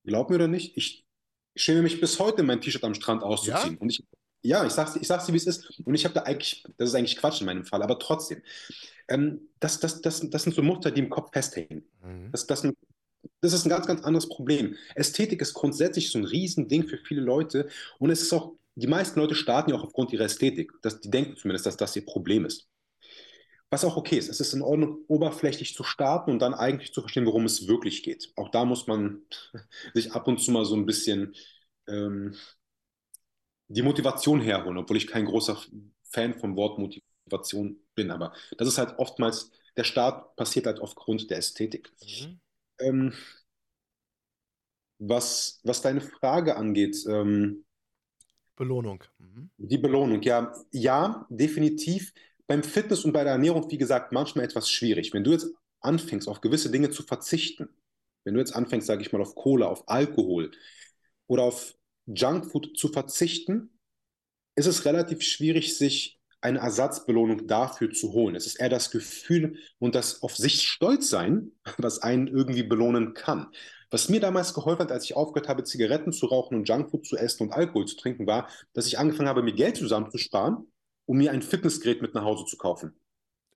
[0.04, 1.06] Glaub mir oder nicht, ich
[1.56, 3.74] schäme mich bis heute, mein T-Shirt am Strand auszuziehen.
[3.74, 3.80] Ja?
[3.80, 4.04] Und ich,
[4.42, 5.80] ja, ich sag's, ich sag's dir, wie es ist.
[5.80, 8.42] Und ich habe da eigentlich, das ist eigentlich Quatsch in meinem Fall, aber trotzdem.
[9.10, 11.86] Ähm, das, das, das, das sind so Muster, die im Kopf festhängen.
[12.04, 12.32] Mhm.
[12.32, 12.64] Das, das
[13.42, 14.76] das ist ein ganz, ganz anderes Problem.
[14.96, 17.68] Ästhetik ist grundsätzlich so ein Riesending für viele Leute
[18.00, 20.72] und es ist auch, die meisten Leute starten ja auch aufgrund ihrer Ästhetik.
[20.82, 22.68] Das, die denken zumindest, dass das ihr Problem ist.
[23.70, 24.30] Was auch okay ist.
[24.30, 28.02] Es ist in Ordnung, oberflächlich zu starten und dann eigentlich zu verstehen, worum es wirklich
[28.02, 28.32] geht.
[28.38, 29.24] Auch da muss man
[29.94, 31.36] sich ab und zu mal so ein bisschen
[31.88, 32.36] ähm,
[33.68, 35.58] die Motivation herholen, obwohl ich kein großer
[36.04, 38.12] Fan vom Wort Motivation bin.
[38.12, 41.92] Aber das ist halt oftmals, der Start passiert halt aufgrund der Ästhetik.
[42.02, 42.40] Mhm.
[42.80, 43.14] Ähm,
[45.00, 47.66] was, was deine Frage angeht, ähm,
[48.56, 49.04] Belohnung.
[49.20, 49.52] Mhm.
[49.58, 50.52] Die Belohnung, ja.
[50.72, 52.12] Ja, definitiv.
[52.48, 55.14] Beim Fitness und bei der Ernährung, wie gesagt, manchmal etwas schwierig.
[55.14, 55.48] Wenn du jetzt
[55.80, 57.70] anfängst, auf gewisse Dinge zu verzichten,
[58.24, 60.52] wenn du jetzt anfängst, sage ich mal, auf Cola, auf Alkohol
[61.28, 61.77] oder auf
[62.08, 63.78] Junkfood zu verzichten,
[64.56, 68.36] ist es relativ schwierig, sich eine Ersatzbelohnung dafür zu holen.
[68.36, 73.14] Es ist eher das Gefühl und das auf sich stolz sein, was einen irgendwie belohnen
[73.14, 73.48] kann.
[73.90, 77.16] Was mir damals geholfen hat, als ich aufgehört habe, Zigaretten zu rauchen und Junkfood zu
[77.16, 80.72] essen und Alkohol zu trinken, war, dass ich angefangen habe, mir Geld zusammenzusparen,
[81.06, 83.00] um mir ein Fitnessgerät mit nach Hause zu kaufen.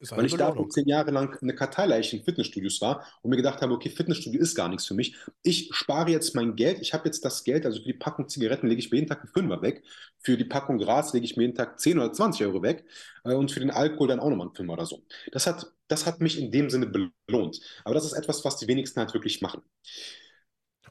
[0.09, 3.73] Weil ich da zehn Jahre lang eine Karteileiche in Fitnessstudios war und mir gedacht habe,
[3.73, 5.15] okay, Fitnessstudio ist gar nichts für mich.
[5.43, 6.79] Ich spare jetzt mein Geld.
[6.81, 9.19] Ich habe jetzt das Geld, also für die Packung Zigaretten lege ich mir jeden Tag
[9.19, 9.83] einen Fünfer weg.
[10.19, 12.85] Für die Packung Gras lege ich mir jeden Tag 10 oder 20 Euro weg.
[13.23, 15.03] Äh, und für den Alkohol dann auch nochmal einen Fünfer oder so.
[15.31, 16.87] Das hat, das hat mich in dem Sinne
[17.27, 17.61] belohnt.
[17.83, 19.61] Aber das ist etwas, was die wenigsten halt wirklich machen.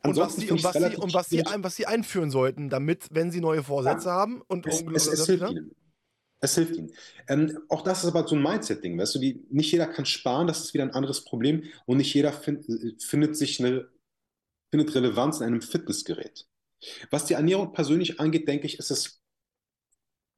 [0.03, 3.31] Und was, sie, und, was, sie, und was, sie, was sie einführen sollten, damit, wenn
[3.31, 5.75] sie neue Vorsätze ja, haben und es, es, es hilft ihnen.
[6.41, 6.93] Es hilft ihnen.
[7.29, 10.47] Ähm, auch das ist aber so ein Mindset-Ding, weißt du, die, nicht jeder kann sparen,
[10.47, 12.65] das ist wieder ein anderes Problem und nicht jeder find,
[13.03, 13.89] findet sich eine,
[14.71, 16.47] findet Relevanz in einem Fitnessgerät.
[17.11, 19.21] Was die Ernährung persönlich angeht, denke ich, ist es,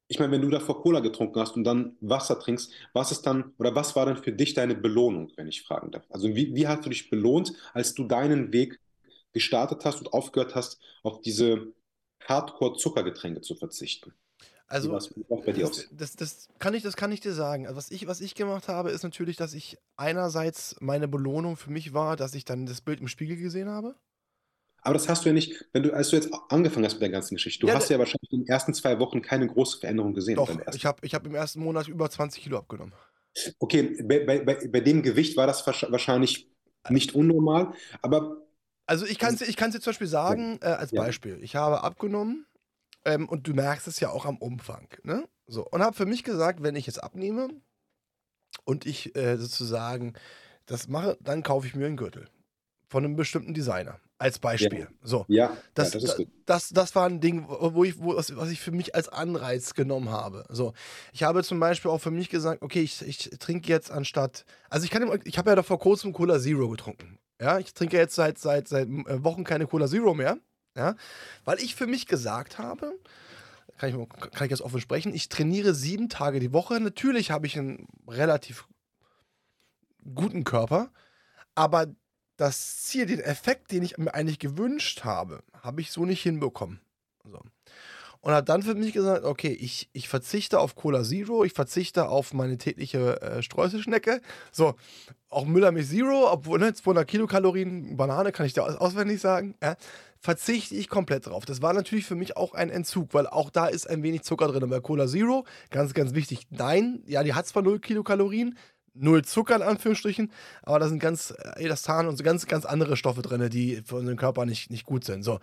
[0.09, 3.53] ich meine, wenn du davor Cola getrunken hast und dann Wasser trinkst, was ist dann,
[3.57, 6.05] oder was war dann für dich deine Belohnung, wenn ich fragen darf?
[6.09, 8.79] Also wie, wie hast du dich belohnt, als du deinen Weg
[9.31, 11.73] gestartet hast und aufgehört hast, auf diese
[12.27, 14.13] Hardcore-Zuckergetränke zu verzichten?
[14.67, 17.67] Also, das, das, das, kann ich, das kann ich dir sagen.
[17.67, 21.69] Also was, ich, was ich gemacht habe, ist natürlich, dass ich einerseits meine Belohnung für
[21.69, 23.95] mich war, dass ich dann das Bild im Spiegel gesehen habe.
[24.81, 27.09] Aber das hast du ja nicht, wenn du, als du jetzt angefangen hast mit der
[27.09, 27.61] ganzen Geschichte.
[27.61, 30.35] Du ja, hast ja wahrscheinlich in den ersten zwei Wochen keine große Veränderung gesehen.
[30.35, 32.93] Doch, ich habe ich hab im ersten Monat über 20 Kilo abgenommen.
[33.59, 36.49] Okay, bei, bei, bei dem Gewicht war das wahrscheinlich
[36.89, 38.45] nicht unnormal, aber.
[38.85, 40.73] Also ich kann es ich dir zum Beispiel sagen, ja.
[40.73, 42.45] äh, als Beispiel, ich habe abgenommen
[43.05, 44.87] ähm, und du merkst es ja auch am Umfang.
[45.03, 45.27] Ne?
[45.47, 47.49] So, und habe für mich gesagt, wenn ich es abnehme
[48.65, 50.13] und ich äh, sozusagen
[50.65, 52.27] das mache, dann kaufe ich mir einen Gürtel
[52.87, 53.99] von einem bestimmten Designer.
[54.19, 54.81] Als Beispiel.
[54.81, 54.87] Ja.
[55.01, 55.25] So.
[55.27, 58.71] Ja, das, ja, das, das, das, war ein Ding, wo ich, wo, was ich für
[58.71, 60.45] mich als Anreiz genommen habe.
[60.49, 60.73] So.
[61.11, 64.45] Ich habe zum Beispiel auch für mich gesagt, okay, ich, ich trinke jetzt anstatt.
[64.69, 67.19] Also ich kann ich habe ja da vor kurzem Cola Zero getrunken.
[67.41, 70.37] Ja, ich trinke jetzt seit, seit, seit äh, Wochen keine Cola Zero mehr.
[70.75, 70.95] Ja?
[71.45, 72.99] Weil ich für mich gesagt habe,
[73.77, 76.79] kann ich, kann ich jetzt offen sprechen, ich trainiere sieben Tage die Woche.
[76.79, 78.67] Natürlich habe ich einen relativ
[80.13, 80.91] guten Körper,
[81.55, 81.87] aber
[82.37, 86.81] das Ziel, den Effekt, den ich mir eigentlich gewünscht habe, habe ich so nicht hinbekommen.
[87.23, 87.41] So.
[88.23, 92.07] Und habe dann für mich gesagt, okay, ich, ich verzichte auf Cola Zero, ich verzichte
[92.07, 94.21] auf meine tägliche äh, Streuselschnecke.
[94.53, 94.75] So,
[95.27, 99.55] auch Müllermilch Zero, obwohl ne, 200 Kilokalorien Banane, kann ich dir auswendig sagen.
[99.61, 99.75] Ja
[100.23, 101.43] verzichte ich komplett drauf.
[101.43, 104.47] Das war natürlich für mich auch ein Entzug, weil auch da ist ein wenig Zucker
[104.47, 104.69] drin.
[104.69, 108.57] Bei Cola Zero, ganz, ganz wichtig, nein, ja, die hat zwar 0 Kilokalorien,
[108.93, 112.95] null Zucker in Anführungsstrichen, aber da sind ganz äh, Elastan und so ganz, ganz andere
[112.95, 115.23] Stoffe drin, die für unseren Körper nicht, nicht gut sind.
[115.23, 115.41] So.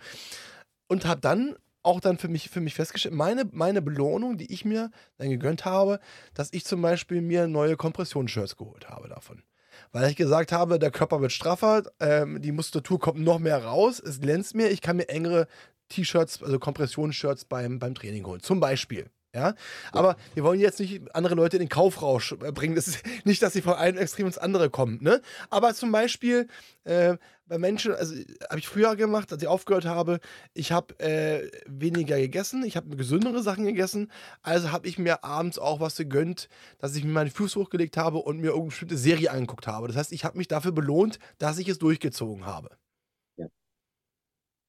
[0.87, 4.65] Und habe dann auch dann für mich, für mich festgestellt, meine, meine Belohnung, die ich
[4.65, 5.99] mir dann gegönnt habe,
[6.33, 9.43] dass ich zum Beispiel mir neue Kompressionsshirts geholt habe davon
[9.91, 13.99] weil ich gesagt habe, der Körper wird straffer, ähm, die Muskulatur kommt noch mehr raus,
[13.99, 15.47] es glänzt mir, ich kann mir engere
[15.89, 18.41] T-Shirts, also Kompressionsshirts beim, beim Training holen.
[18.41, 19.09] Zum Beispiel.
[19.33, 19.55] Ja,
[19.93, 22.75] aber wir wollen jetzt nicht andere Leute in den Kaufrausch bringen.
[22.75, 24.99] Das ist nicht, dass sie von einem Extrem ins andere kommen.
[25.01, 25.21] Ne?
[25.49, 26.47] Aber zum Beispiel
[26.83, 27.15] äh,
[27.47, 28.13] bei Menschen, also
[28.49, 30.19] habe ich früher gemacht, als ich aufgehört habe,
[30.53, 34.11] ich habe äh, weniger gegessen, ich habe gesündere Sachen gegessen.
[34.41, 38.17] Also habe ich mir abends auch was gegönnt, dass ich mir meinen Fuß hochgelegt habe
[38.17, 39.87] und mir irgendeine bestimmte Serie angeguckt habe.
[39.87, 42.69] Das heißt, ich habe mich dafür belohnt, dass ich es durchgezogen habe.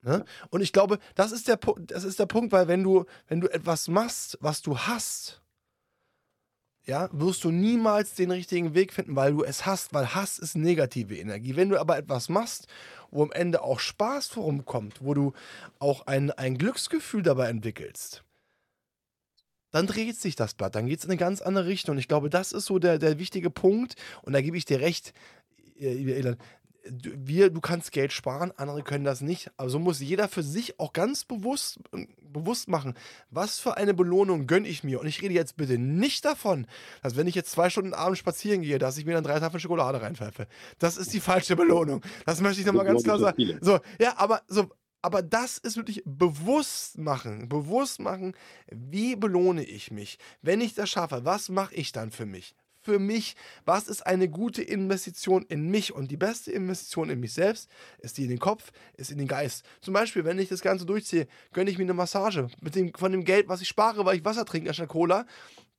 [0.02, 0.24] Ne?
[0.50, 3.48] Und ich glaube, das ist, der, das ist der Punkt, weil wenn du, wenn du
[3.48, 5.40] etwas machst, was du hast,
[6.84, 10.56] ja, wirst du niemals den richtigen Weg finden, weil du es hast, weil Hass ist
[10.56, 11.54] negative Energie.
[11.54, 12.66] Wenn du aber etwas machst,
[13.12, 15.32] wo am Ende auch Spaß vorumkommt, wo du
[15.78, 18.24] auch ein, ein Glücksgefühl dabei entwickelst,
[19.70, 21.92] dann dreht sich das Blatt, dann geht es in eine ganz andere Richtung.
[21.92, 23.94] Und ich glaube, das ist so der, der wichtige Punkt.
[24.22, 25.14] Und da gebe ich dir recht,
[25.78, 26.36] Elan,
[26.84, 29.50] wir, du kannst Geld sparen, andere können das nicht.
[29.56, 31.78] Aber so muss jeder für sich auch ganz bewusst,
[32.20, 32.94] bewusst machen,
[33.30, 35.00] was für eine Belohnung gönne ich mir.
[35.00, 36.66] Und ich rede jetzt bitte nicht davon,
[37.02, 39.60] dass wenn ich jetzt zwei Stunden abends spazieren gehe, dass ich mir dann drei Tafeln
[39.60, 40.46] Schokolade reinpfeife.
[40.78, 42.02] Das ist die falsche Belohnung.
[42.26, 43.58] Das möchte ich nochmal ganz klar sagen.
[43.60, 44.70] So, ja, aber so,
[45.02, 48.34] aber das ist wirklich bewusst machen, bewusst machen,
[48.70, 50.18] wie belohne ich mich?
[50.42, 52.54] Wenn ich das schaffe, was mache ich dann für mich?
[52.82, 57.32] Für mich, was ist eine gute Investition in mich und die beste Investition in mich
[57.32, 59.64] selbst ist die in den Kopf, ist in den Geist.
[59.80, 63.12] Zum Beispiel, wenn ich das Ganze durchziehe, gönne ich mir eine Massage mit dem, von
[63.12, 65.26] dem Geld, was ich spare, weil ich Wasser trinke anstatt Cola.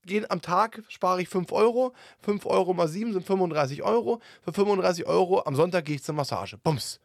[0.05, 1.93] Gehen am Tag spare ich 5 Euro.
[2.21, 4.21] 5 Euro mal 7 sind 35 Euro.
[4.41, 6.57] Für 35 Euro am Sonntag gehe ich zur Massage.
[6.57, 6.99] Bums.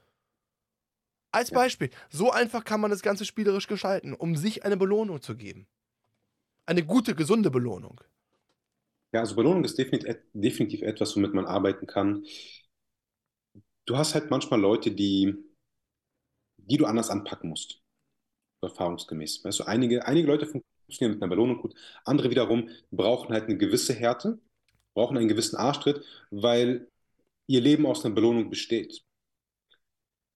[1.31, 1.91] Als Beispiel.
[2.09, 5.67] So einfach kann man das Ganze spielerisch gestalten, um sich eine Belohnung zu geben.
[6.67, 8.01] Eine gute, gesunde Belohnung.
[9.13, 12.25] Ja, also Belohnung ist definitiv, etwas, womit man arbeiten kann.
[13.87, 15.35] Du hast halt manchmal Leute, die,
[16.59, 17.81] die du anders anpacken musst,
[18.63, 19.45] erfahrungsgemäß.
[19.45, 23.59] Weißt du, einige, einige Leute funktionieren mit einer Belohnung gut, andere wiederum brauchen halt eine
[23.59, 24.41] gewisse Härte,
[24.95, 26.89] brauchen einen gewissen Arschtritt, weil
[27.49, 29.05] ihr Leben aus einer Belohnung besteht.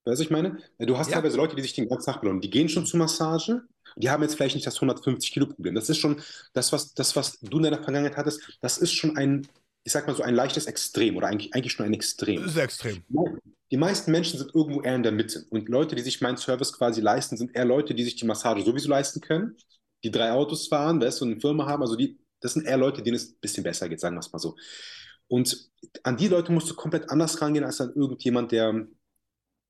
[0.05, 0.59] Weißt du, ich meine?
[0.78, 1.16] Du hast ja.
[1.16, 2.40] teilweise Leute, die sich den ganzen Tag belohnen.
[2.40, 3.62] Die gehen schon zur Massage,
[3.96, 5.74] die haben jetzt vielleicht nicht das 150-Kilo-Problem.
[5.74, 6.20] Das ist schon,
[6.55, 9.46] das was, das, was du in deiner Vergangenheit hattest, das ist schon ein,
[9.84, 12.48] ich sag mal so, ein leichtes Extrem oder eigentlich, eigentlich schon ein Extrem.
[12.48, 13.03] Sehr extrem.
[13.70, 15.46] Die meisten Menschen sind irgendwo eher in der Mitte.
[15.50, 18.62] Und Leute, die sich meinen Service quasi leisten, sind eher Leute, die sich die Massage
[18.62, 19.57] sowieso leisten können,
[20.05, 22.76] die drei Autos fahren, weißt du, und eine Firma haben, also die Das sind eher
[22.76, 24.57] Leute, denen es ein bisschen besser geht, sagen wir es mal so.
[25.28, 25.70] Und
[26.03, 28.86] an die Leute musst du komplett anders rangehen als an irgendjemand, der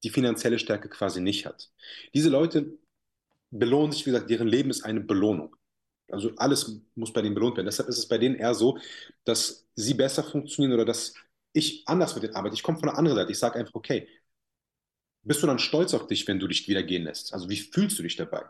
[0.05, 1.70] die finanzielle Stärke quasi nicht hat.
[2.14, 2.78] Diese Leute
[3.50, 5.57] belohnen sich, wie gesagt, deren Leben ist eine Belohnung.
[6.11, 7.66] Also alles muss bei denen belohnt werden.
[7.66, 8.78] Deshalb ist es bei denen eher so,
[9.24, 11.14] dass sie besser funktionieren oder dass
[11.53, 12.55] ich anders mit denen arbeite.
[12.55, 13.32] Ich komme von der anderen Seite.
[13.32, 14.09] Ich sage einfach, okay,
[15.22, 17.32] bist du dann stolz auf dich, wenn du dich wieder gehen lässt?
[17.32, 18.44] Also wie fühlst du dich dabei?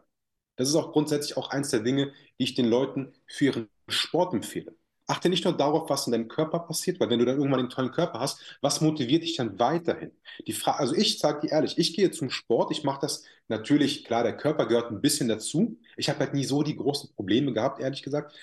[0.57, 4.35] Das ist auch grundsätzlich auch eins der Dinge, die ich den Leuten für ihren Sport
[4.35, 4.75] empfehle.
[5.13, 7.71] Achte nicht nur darauf, was in deinem Körper passiert, weil wenn du dann irgendwann einen
[7.71, 10.13] tollen Körper hast, was motiviert dich dann weiterhin?
[10.47, 14.05] Die Frage, also ich sage dir ehrlich, ich gehe zum Sport, ich mache das natürlich,
[14.05, 15.79] klar, der Körper gehört ein bisschen dazu.
[15.97, 18.35] Ich habe halt nie so die großen Probleme gehabt, ehrlich gesagt.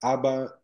[0.00, 0.62] Aber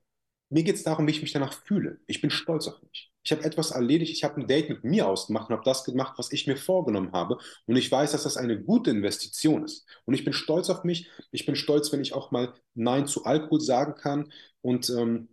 [0.51, 2.01] mir geht es darum, wie ich mich danach fühle.
[2.07, 3.13] Ich bin stolz auf mich.
[3.27, 6.17] Ich habe etwas erledigt, ich habe ein Date mit mir ausgemacht und habe das gemacht,
[6.17, 7.39] was ich mir vorgenommen habe.
[7.67, 9.85] Und ich weiß, dass das eine gute Investition ist.
[10.05, 11.11] Und ich bin stolz auf mich.
[11.33, 14.33] Ich bin stolz, wenn ich auch mal Nein zu Alkohol sagen kann.
[14.61, 15.29] Und ähm,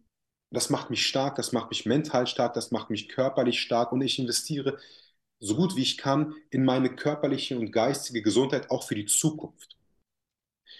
[0.49, 3.91] das macht mich stark, das macht mich mental stark, das macht mich körperlich stark.
[3.91, 4.79] Und ich investiere
[5.39, 9.77] so gut wie ich kann in meine körperliche und geistige Gesundheit, auch für die Zukunft.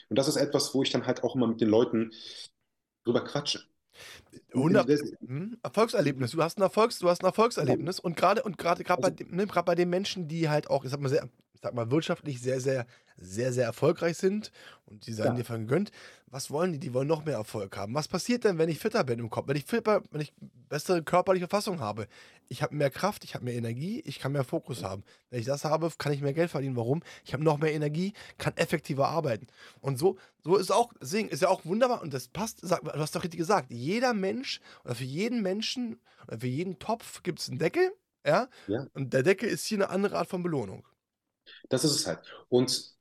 [0.09, 2.11] Und das ist etwas, wo ich dann halt auch immer mit den Leuten
[3.05, 3.63] drüber quatsche.
[4.53, 4.87] 100
[5.25, 6.31] hm, Erfolgserlebnis.
[6.31, 9.17] Du hast ein Erfolgs, du hast ein Erfolgserlebnis und gerade und gerade gerade bei, also
[9.23, 11.89] dem- ne, bei den Menschen, die halt auch, ich sag mal sehr, ich sag mal
[11.91, 12.85] wirtschaftlich sehr sehr
[13.17, 14.51] sehr sehr erfolgreich sind
[14.85, 15.33] und die seien Ja.
[15.33, 15.91] dir vergönnt.
[16.27, 16.79] Was wollen die?
[16.79, 17.93] Die wollen noch mehr Erfolg haben.
[17.93, 19.47] Was passiert denn, wenn ich fitter bin im Kopf?
[19.47, 20.33] Wenn ich fitter, wenn ich
[20.69, 22.07] bessere körperliche Verfassung habe?
[22.53, 25.03] Ich habe mehr Kraft, ich habe mehr Energie, ich kann mehr Fokus haben.
[25.31, 26.75] Wenn ich das habe, kann ich mehr Geld verdienen.
[26.75, 27.01] Warum?
[27.25, 29.47] Ich habe noch mehr Energie, kann effektiver arbeiten.
[29.81, 32.91] Und so, so ist auch, deswegen ist ja auch wunderbar und das passt, sag, du
[32.91, 37.39] hast doch richtig gesagt, jeder Mensch oder für jeden Menschen oder für jeden Topf gibt
[37.39, 37.91] es einen Deckel,
[38.23, 38.47] ja?
[38.67, 38.85] Ja.
[38.93, 40.85] Und der Deckel ist hier eine andere Art von Belohnung.
[41.69, 42.19] Das ist es halt.
[42.49, 42.93] Und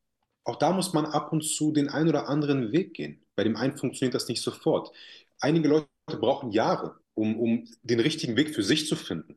[0.44, 3.22] auch da muss man ab und zu den einen oder anderen Weg gehen.
[3.36, 4.92] Bei dem einen funktioniert das nicht sofort.
[5.40, 9.36] Einige Leute brauchen Jahre, um, um den richtigen Weg für sich zu finden.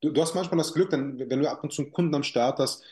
[0.00, 2.22] Du, du hast manchmal das Glück, dann, wenn du ab und zu einen Kunden am
[2.22, 2.82] Start hast,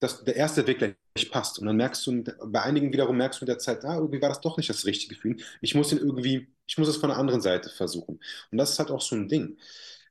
[0.00, 1.58] dass der erste Weg gleich passt.
[1.58, 4.28] Und dann merkst du, bei einigen wiederum merkst du mit der Zeit, ah, irgendwie war
[4.28, 5.36] das doch nicht das richtige Gefühl.
[5.60, 8.20] Ich muss ihn irgendwie, ich muss es von der anderen Seite versuchen.
[8.50, 9.58] Und das ist halt auch so ein Ding.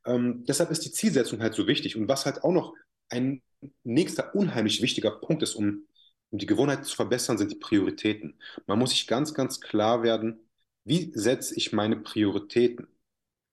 [0.06, 1.96] Ähm, deshalb ist die Zielsetzung halt so wichtig.
[1.96, 2.74] Und was halt auch noch
[3.10, 3.42] ein
[3.84, 5.86] nächster unheimlich wichtiger Punkt ist, um,
[6.32, 8.40] um die Gewohnheit zu verbessern, sind die Prioritäten.
[8.68, 10.40] Man muss sich ganz, ganz klar werden,
[10.86, 12.88] wie setze ich meine Prioritäten?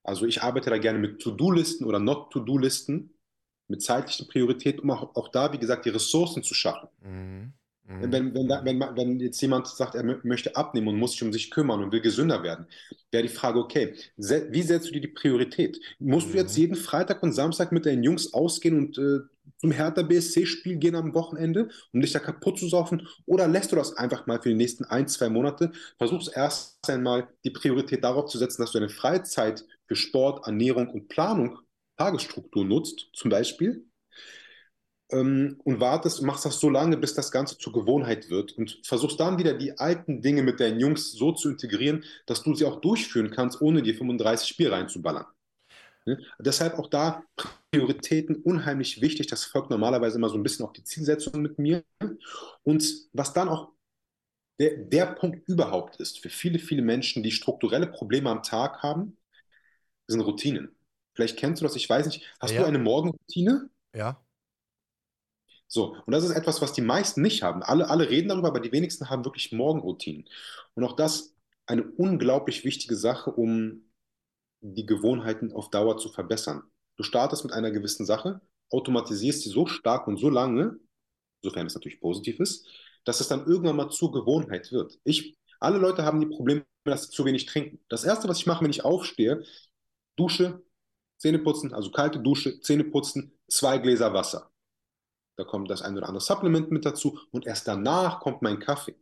[0.02, 3.14] Also ich arbeite da gerne mit To-Do-Listen oder Not-To-Do-Listen,
[3.68, 6.88] mit zeitlichen Prioritäten, um auch, auch da, wie gesagt, die Ressourcen zu schaffen.
[7.02, 7.52] Mhm.
[8.02, 11.12] Wenn, wenn, da, wenn, man- wenn jetzt jemand sagt, er mö- möchte abnehmen und muss
[11.12, 12.66] sich um sich kümmern und will gesünder werden,
[13.10, 15.78] wäre die Frage, okay, se wie setzt du dir die Priorität?
[15.98, 16.60] Musst du jetzt Mhm.
[16.60, 19.18] jeden Freitag und Samstag mit deinen Jungs ausgehen und äh,
[19.58, 23.06] zum Hertha BSC-Spiel gehen am Wochenende, um dich da kaputt zu saufen?
[23.26, 25.72] Oder lässt du das einfach mal für die nächsten ein, zwei Monate?
[25.98, 30.88] Versuchst erst einmal die Priorität darauf zu setzen, dass du deine Freizeit für Sport, Ernährung
[30.88, 31.58] und Planung,
[31.96, 33.84] Tagesstruktur nutzt, zum Beispiel
[35.10, 38.78] ähm, und wartest und machst das so lange, bis das Ganze zur Gewohnheit wird und
[38.84, 42.66] versuchst dann wieder die alten Dinge mit deinen Jungs so zu integrieren, dass du sie
[42.66, 45.26] auch durchführen kannst, ohne dir 35 Spiele reinzuballern.
[46.06, 46.20] Ne?
[46.38, 47.24] Deshalb auch da
[47.72, 49.26] Prioritäten unheimlich wichtig.
[49.26, 51.82] Das folgt normalerweise immer so ein bisschen auf die Zielsetzung mit mir.
[52.62, 53.72] Und was dann auch
[54.60, 59.16] der, der Punkt überhaupt ist, für viele, viele Menschen, die strukturelle Probleme am Tag haben,
[60.10, 60.74] sind Routinen.
[61.14, 62.24] Vielleicht kennst du das, ich weiß nicht.
[62.40, 62.62] Hast Ja.
[62.62, 63.70] du eine Morgenroutine?
[63.92, 64.22] Ja.
[65.68, 67.62] So, und das ist etwas, was die meisten nicht haben.
[67.62, 70.28] Alle, alle reden darüber, aber die wenigsten haben wirklich Morgenroutinen.
[70.74, 71.34] Und auch das
[71.66, 73.84] eine unglaublich wichtige Sache, um
[74.60, 76.62] die Gewohnheiten auf Dauer zu verbessern.
[76.96, 78.40] Du startest mit einer gewissen Sache,
[78.70, 80.78] automatisierst sie so stark und so lange,
[81.42, 82.66] sofern es natürlich positiv ist,
[83.04, 84.98] dass es dann irgendwann mal zur Gewohnheit wird.
[85.04, 87.80] Ich, alle Leute haben die Probleme, dass sie zu wenig trinken.
[87.88, 89.44] Das Erste, was ich mache, wenn ich aufstehe,
[90.20, 90.62] Dusche,
[91.18, 94.50] Zähne putzen, also kalte Dusche, Zähne putzen, zwei Gläser Wasser.
[95.36, 98.94] Da kommt das ein oder andere Supplement mit dazu und erst danach kommt mein Kaffee.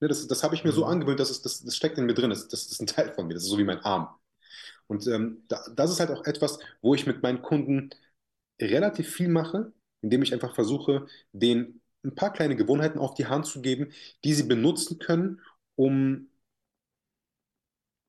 [0.00, 0.92] Ne, das, das habe ich mir so Mhm.
[0.92, 3.14] angewöhnt, dass es, das, das steckt in mir drin, das, das, das ist ein Teil
[3.14, 4.08] von mir, das ist so wie mein Arm.
[4.88, 7.90] Und ähm, da, das ist halt auch etwas, wo ich mit meinen Kunden
[8.60, 9.72] relativ viel mache,
[10.02, 13.92] indem ich einfach versuche, denen ein paar kleine Gewohnheiten auf die Hand zu geben,
[14.24, 15.40] die sie benutzen können,
[15.76, 16.28] um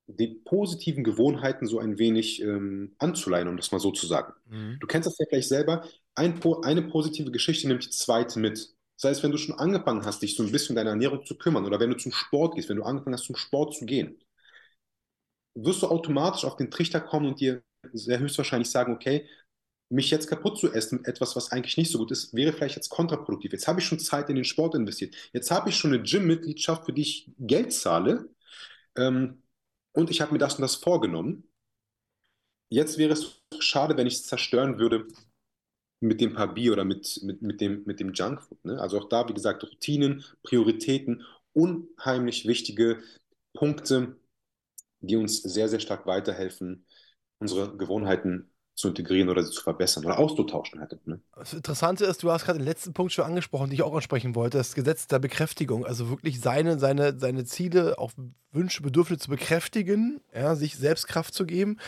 [0.06, 4.34] die positiven Gewohnheiten so ein wenig ähm, anzuleihen, um das mal so zu sagen.
[4.46, 4.78] Mhm.
[4.80, 5.86] Du kennst das ja vielleicht selber.
[6.14, 8.74] Ein, eine positive Geschichte nimmt die zweite mit.
[8.96, 11.36] Das heißt, wenn du schon angefangen hast, dich so ein bisschen um deine Ernährung zu
[11.36, 14.18] kümmern oder wenn du zum Sport gehst, wenn du angefangen hast, zum Sport zu gehen,
[15.54, 19.28] wirst du automatisch auf den Trichter kommen und dir sehr höchstwahrscheinlich sagen, okay,
[19.90, 22.76] mich jetzt kaputt zu essen mit etwas, was eigentlich nicht so gut ist, wäre vielleicht
[22.76, 23.52] jetzt kontraproduktiv.
[23.52, 25.14] Jetzt habe ich schon Zeit in den Sport investiert.
[25.32, 28.30] Jetzt habe ich schon eine Gym-Mitgliedschaft, für die ich Geld zahle.
[28.96, 29.43] ähm,
[29.94, 31.48] und ich habe mir das und das vorgenommen.
[32.68, 35.06] Jetzt wäre es schade, wenn ich es zerstören würde
[36.00, 38.64] mit dem Papier oder mit, mit, mit, dem, mit dem Junkfood.
[38.64, 38.80] Ne?
[38.80, 43.02] Also auch da, wie gesagt, Routinen, Prioritäten, unheimlich wichtige
[43.54, 44.16] Punkte,
[45.00, 46.86] die uns sehr, sehr stark weiterhelfen,
[47.38, 50.98] unsere Gewohnheiten zu integrieren oder sie zu verbessern oder auszutauschen hätte.
[51.04, 51.20] Ne?
[51.36, 54.34] Das Interessante ist, du hast gerade den letzten Punkt schon angesprochen, den ich auch ansprechen
[54.34, 55.86] wollte, das Gesetz der Bekräftigung.
[55.86, 58.10] Also wirklich seine, seine, seine Ziele, auch
[58.50, 61.78] Wünsche, Bedürfnisse zu bekräftigen, ja, sich selbst Kraft zu geben.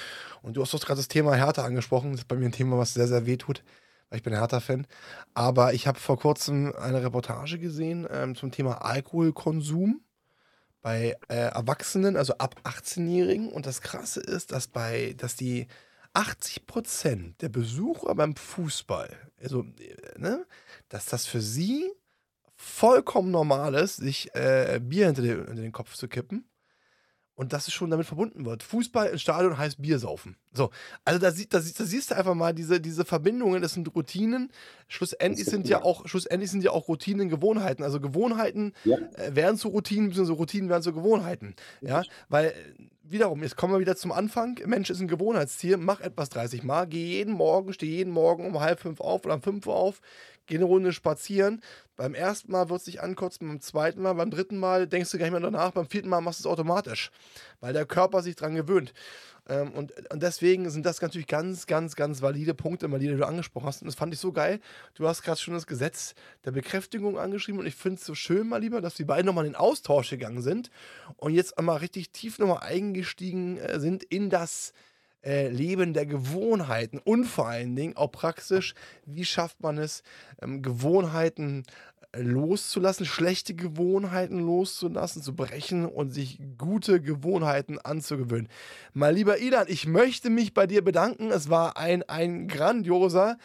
[0.43, 2.13] Und du hast gerade das Thema Härte angesprochen.
[2.13, 3.65] Das ist bei mir ein Thema, was sehr, sehr weh tut,
[4.09, 4.87] weil ich bin Hertha-Fan.
[5.35, 10.03] Aber ich habe vor kurzem eine Reportage gesehen ähm, zum Thema Alkoholkonsum
[10.83, 13.51] bei äh, Erwachsenen, also ab 18-Jährigen.
[13.51, 15.67] Und das Krasse ist, dass bei, dass die
[16.17, 19.11] 80 Prozent der Besucher beim Fußball,
[19.43, 20.47] also, äh, ne,
[20.89, 21.91] dass das für sie
[22.55, 26.49] vollkommen normal ist, sich äh, Bier hinter den, hinter den Kopf zu kippen
[27.35, 28.63] und dass es schon damit verbunden wird.
[28.63, 30.37] Fußball im Stadion heißt Bier saufen.
[30.55, 30.71] So,
[31.05, 34.51] also da, da, da siehst du einfach mal diese, diese Verbindungen, das sind Routinen.
[34.89, 37.83] Schlussendlich sind ja auch, schlussendlich sind ja auch Routinen Gewohnheiten.
[37.83, 38.97] Also Gewohnheiten ja.
[39.17, 41.55] äh, werden zu Routinen, beziehungsweise Routinen werden zu Gewohnheiten.
[41.83, 42.55] Ja, weil
[43.09, 44.59] wiederum, jetzt kommen wir wieder zum Anfang.
[44.67, 48.61] Mensch ist ein Gewohnheitstier, mach etwas 30 Mal, geh jeden Morgen, steh jeden Morgen um
[48.61, 50.01] halb fünf auf oder um fünf Uhr auf,
[50.47, 51.63] geh eine Runde spazieren.
[51.97, 55.19] Beim ersten Mal wird es dich ankotzen, beim zweiten Mal, beim dritten Mal denkst du
[55.19, 57.11] gar nicht mehr danach, beim vierten Mal machst du es automatisch,
[57.61, 58.93] weil der Körper sich dran gewöhnt.
[59.49, 63.67] Ähm, und, und deswegen sind das natürlich ganz, ganz, ganz valide Punkte, die du angesprochen
[63.67, 63.83] hast.
[63.83, 64.61] Und das fand ich so geil.
[64.95, 68.49] Du hast gerade schon das Gesetz der Bekräftigung angeschrieben und ich finde es so schön,
[68.49, 70.71] mal lieber, dass die beiden nochmal in den Austausch gegangen sind
[71.17, 74.73] und jetzt einmal richtig tief nochmal eingestiegen äh, sind in das
[75.27, 78.75] äh, Leben der Gewohnheiten und vor allen Dingen auch praktisch,
[79.05, 80.03] wie schafft man es,
[80.41, 81.65] ähm, Gewohnheiten
[82.17, 88.49] loszulassen, schlechte Gewohnheiten loszulassen, zu brechen und sich gute Gewohnheiten anzugewöhnen.
[88.95, 91.31] Mal lieber Ilan, ich möchte mich bei dir bedanken.
[91.31, 93.37] Es war ein, ein grandioser,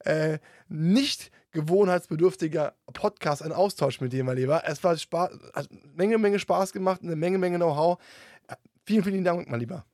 [0.00, 0.38] äh,
[0.68, 4.62] nicht gewohnheitsbedürftiger Podcast, ein Austausch mit dir, mein Lieber.
[4.66, 7.98] Es war Spaß, hat Menge, Menge Spaß gemacht, eine Menge, Menge Know-how.
[8.84, 9.84] Vielen, vielen Dank, mein Lieber.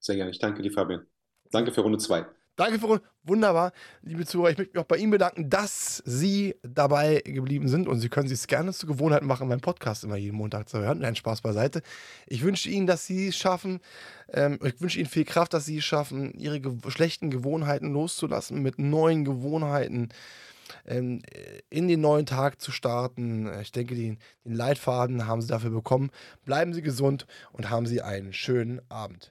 [0.00, 0.30] Sehr gerne.
[0.30, 1.06] Ich danke dir, Fabian.
[1.50, 2.26] Danke für Runde 2.
[2.58, 3.72] Danke für wunderbar,
[4.02, 4.50] liebe Zuhörer.
[4.50, 8.26] Ich möchte mich auch bei Ihnen bedanken, dass Sie dabei geblieben sind und Sie können
[8.26, 11.04] sich gerne zur Gewohnheit machen, meinen Podcast immer jeden Montag zu hören.
[11.04, 11.82] Ein Spaß beiseite.
[12.26, 13.78] Ich wünsche Ihnen, dass Sie es schaffen.
[14.32, 18.80] Ähm, ich wünsche Ihnen viel Kraft, dass Sie es schaffen, Ihre schlechten Gewohnheiten loszulassen, mit
[18.80, 20.08] neuen Gewohnheiten
[20.84, 21.22] ähm,
[21.70, 23.48] in den neuen Tag zu starten.
[23.62, 26.10] Ich denke, den, den Leitfaden haben Sie dafür bekommen.
[26.44, 29.30] Bleiben Sie gesund und haben Sie einen schönen Abend.